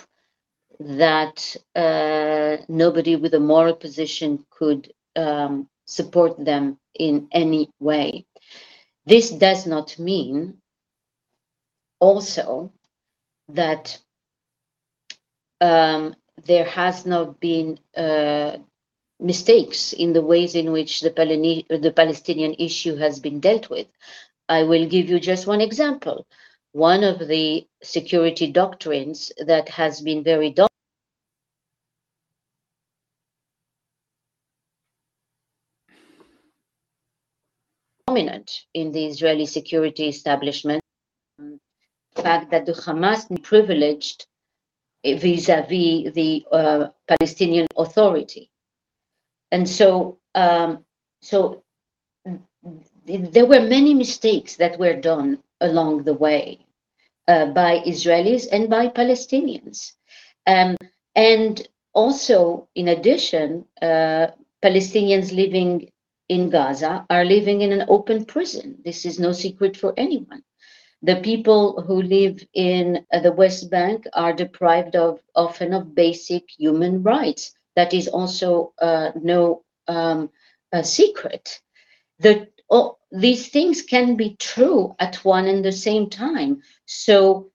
that 0.80 1.56
uh, 1.76 2.58
nobody 2.68 3.16
with 3.16 3.34
a 3.34 3.40
moral 3.40 3.76
position 3.76 4.46
could 4.50 4.92
um, 5.16 5.68
support 5.86 6.44
them 6.44 6.78
in 7.00 7.28
any 7.32 7.70
way. 7.80 8.26
This 9.06 9.30
does 9.32 9.66
not 9.68 9.98
mean 10.00 10.58
also 12.00 12.72
that 13.50 14.00
um, 15.62 16.16
there 16.46 16.66
has 16.66 17.06
not 17.06 17.40
been 17.40 17.80
uh, 17.96 18.58
mistakes 19.20 19.94
in 19.94 20.14
the 20.14 20.22
ways 20.22 20.56
in 20.56 20.72
which 20.72 21.02
the, 21.02 21.12
Palini- 21.12 21.66
the 21.70 21.92
Palestinian 21.92 22.56
issue 22.60 22.96
has 22.96 23.20
been 23.20 23.40
dealt 23.40 23.70
with. 23.70 23.88
I 24.50 24.64
will 24.64 24.86
give 24.88 25.10
you 25.10 25.20
just 25.20 25.48
one 25.48 25.62
example. 25.62 26.26
One 26.76 27.06
of 27.06 27.26
the 27.26 27.66
security 27.82 28.52
doctrines 28.52 29.32
that 29.38 29.70
has 29.70 30.02
been 30.02 30.26
very 30.26 30.54
dominant 38.10 38.66
in 38.74 38.92
the 38.92 39.06
Israeli 39.06 39.46
security 39.46 40.10
establishment. 40.10 40.82
The 41.38 42.22
fact 42.22 42.52
that 42.52 42.66
the 42.66 42.74
Hamas 42.74 43.42
privileged 43.42 44.28
vis-a-vis 45.06 46.14
the 46.14 46.46
uh, 46.52 46.88
Palestinian 47.08 47.68
Authority, 47.78 48.52
and 49.50 49.70
so 49.70 50.18
um, 50.36 50.84
so 51.22 51.64
there 53.06 53.46
were 53.46 53.62
many 53.62 53.94
mistakes 53.94 54.58
that 54.58 54.78
were 54.78 55.00
done 55.00 55.42
along 55.62 56.04
the 56.04 56.14
way 56.14 56.66
uh, 57.28 57.47
by 57.47 57.80
Israelis 57.86 58.47
and 58.51 58.69
by 58.69 58.88
Palestinians, 58.88 59.93
um, 60.47 60.76
and 61.15 61.67
also 61.93 62.67
in 62.76 62.89
addition, 62.89 63.65
uh, 63.82 64.28
Palestinians 64.63 65.32
living 65.32 65.89
in 66.30 66.49
Gaza 66.49 67.05
are 67.09 67.26
living 67.26 67.61
in 67.61 67.71
an 67.71 67.86
open 67.88 68.26
prison. 68.26 68.78
This 68.84 69.05
is 69.05 69.19
no 69.19 69.32
secret 69.32 69.78
for 69.78 69.93
anyone. 69.97 70.43
The 71.01 71.17
people 71.17 71.82
who 71.82 72.01
live 72.01 72.43
in 72.53 73.05
uh, 73.13 73.19
the 73.19 73.32
West 73.32 73.69
Bank 73.69 74.05
are 74.13 74.34
deprived 74.34 74.95
of 74.95 75.19
often 75.36 75.73
of 75.73 75.93
basic 75.93 76.43
human 76.57 77.03
rights. 77.03 77.53
That 77.76 77.93
is 77.93 78.07
also 78.07 78.73
uh, 78.82 79.11
no 79.21 79.63
um, 79.88 80.30
secret. 80.82 81.61
The, 82.19 82.47
oh, 82.69 82.97
these 83.16 83.49
things 83.49 83.82
can 83.82 84.16
be 84.16 84.36
true 84.39 84.95
at 84.99 85.16
one 85.24 85.47
and 85.47 85.63
the 85.63 85.72
same 85.72 86.09
time. 86.09 86.61
So, 86.86 87.51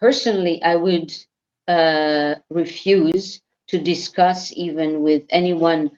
personally, 0.00 0.62
I 0.62 0.76
would 0.76 1.12
uh, 1.68 2.36
refuse 2.50 3.40
to 3.68 3.78
discuss 3.78 4.52
even 4.52 5.02
with 5.02 5.22
anyone 5.30 5.90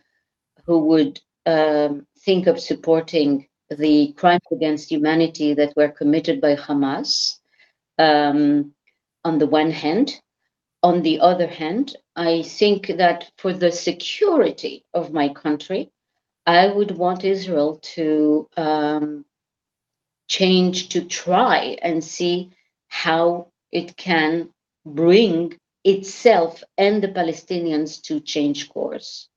who 0.67 0.79
would 0.81 1.21
um, 1.47 2.07
think 2.25 2.47
of 2.47 2.61
supporting 2.61 3.47
the 3.71 4.13
crimes 4.17 4.47
against 4.53 4.91
humanity 4.91 5.55
that 5.55 5.75
were 5.77 5.89
committed 5.89 6.41
by 6.41 6.57
Hamas. 6.57 7.39
Um, 7.99 8.73
on 9.25 9.39
the 9.39 9.47
one 9.47 9.71
hand, 9.71 10.21
on 10.83 11.03
the 11.03 11.21
other 11.21 11.49
hand, 11.49 11.97
I 12.15 12.43
think 12.43 12.89
that 12.99 13.31
for 13.39 13.53
the 13.53 13.73
security 13.73 14.85
of 14.95 15.13
my 15.13 15.29
country, 15.31 15.91
I 16.47 16.69
would 16.69 16.93
want 16.93 17.25
Israel 17.25 17.81
to 17.95 18.49
um, 18.57 19.25
change, 20.29 20.91
to 20.91 21.05
try 21.05 21.79
and 21.83 22.03
see 22.05 22.53
how 22.89 23.49
it 23.73 23.97
can 23.97 24.51
bring 24.85 25.59
itself 25.85 26.63
and 26.79 27.03
the 27.03 27.09
Palestinians 27.09 28.03
to 28.03 28.21
change 28.21 28.69
course. 28.69 29.29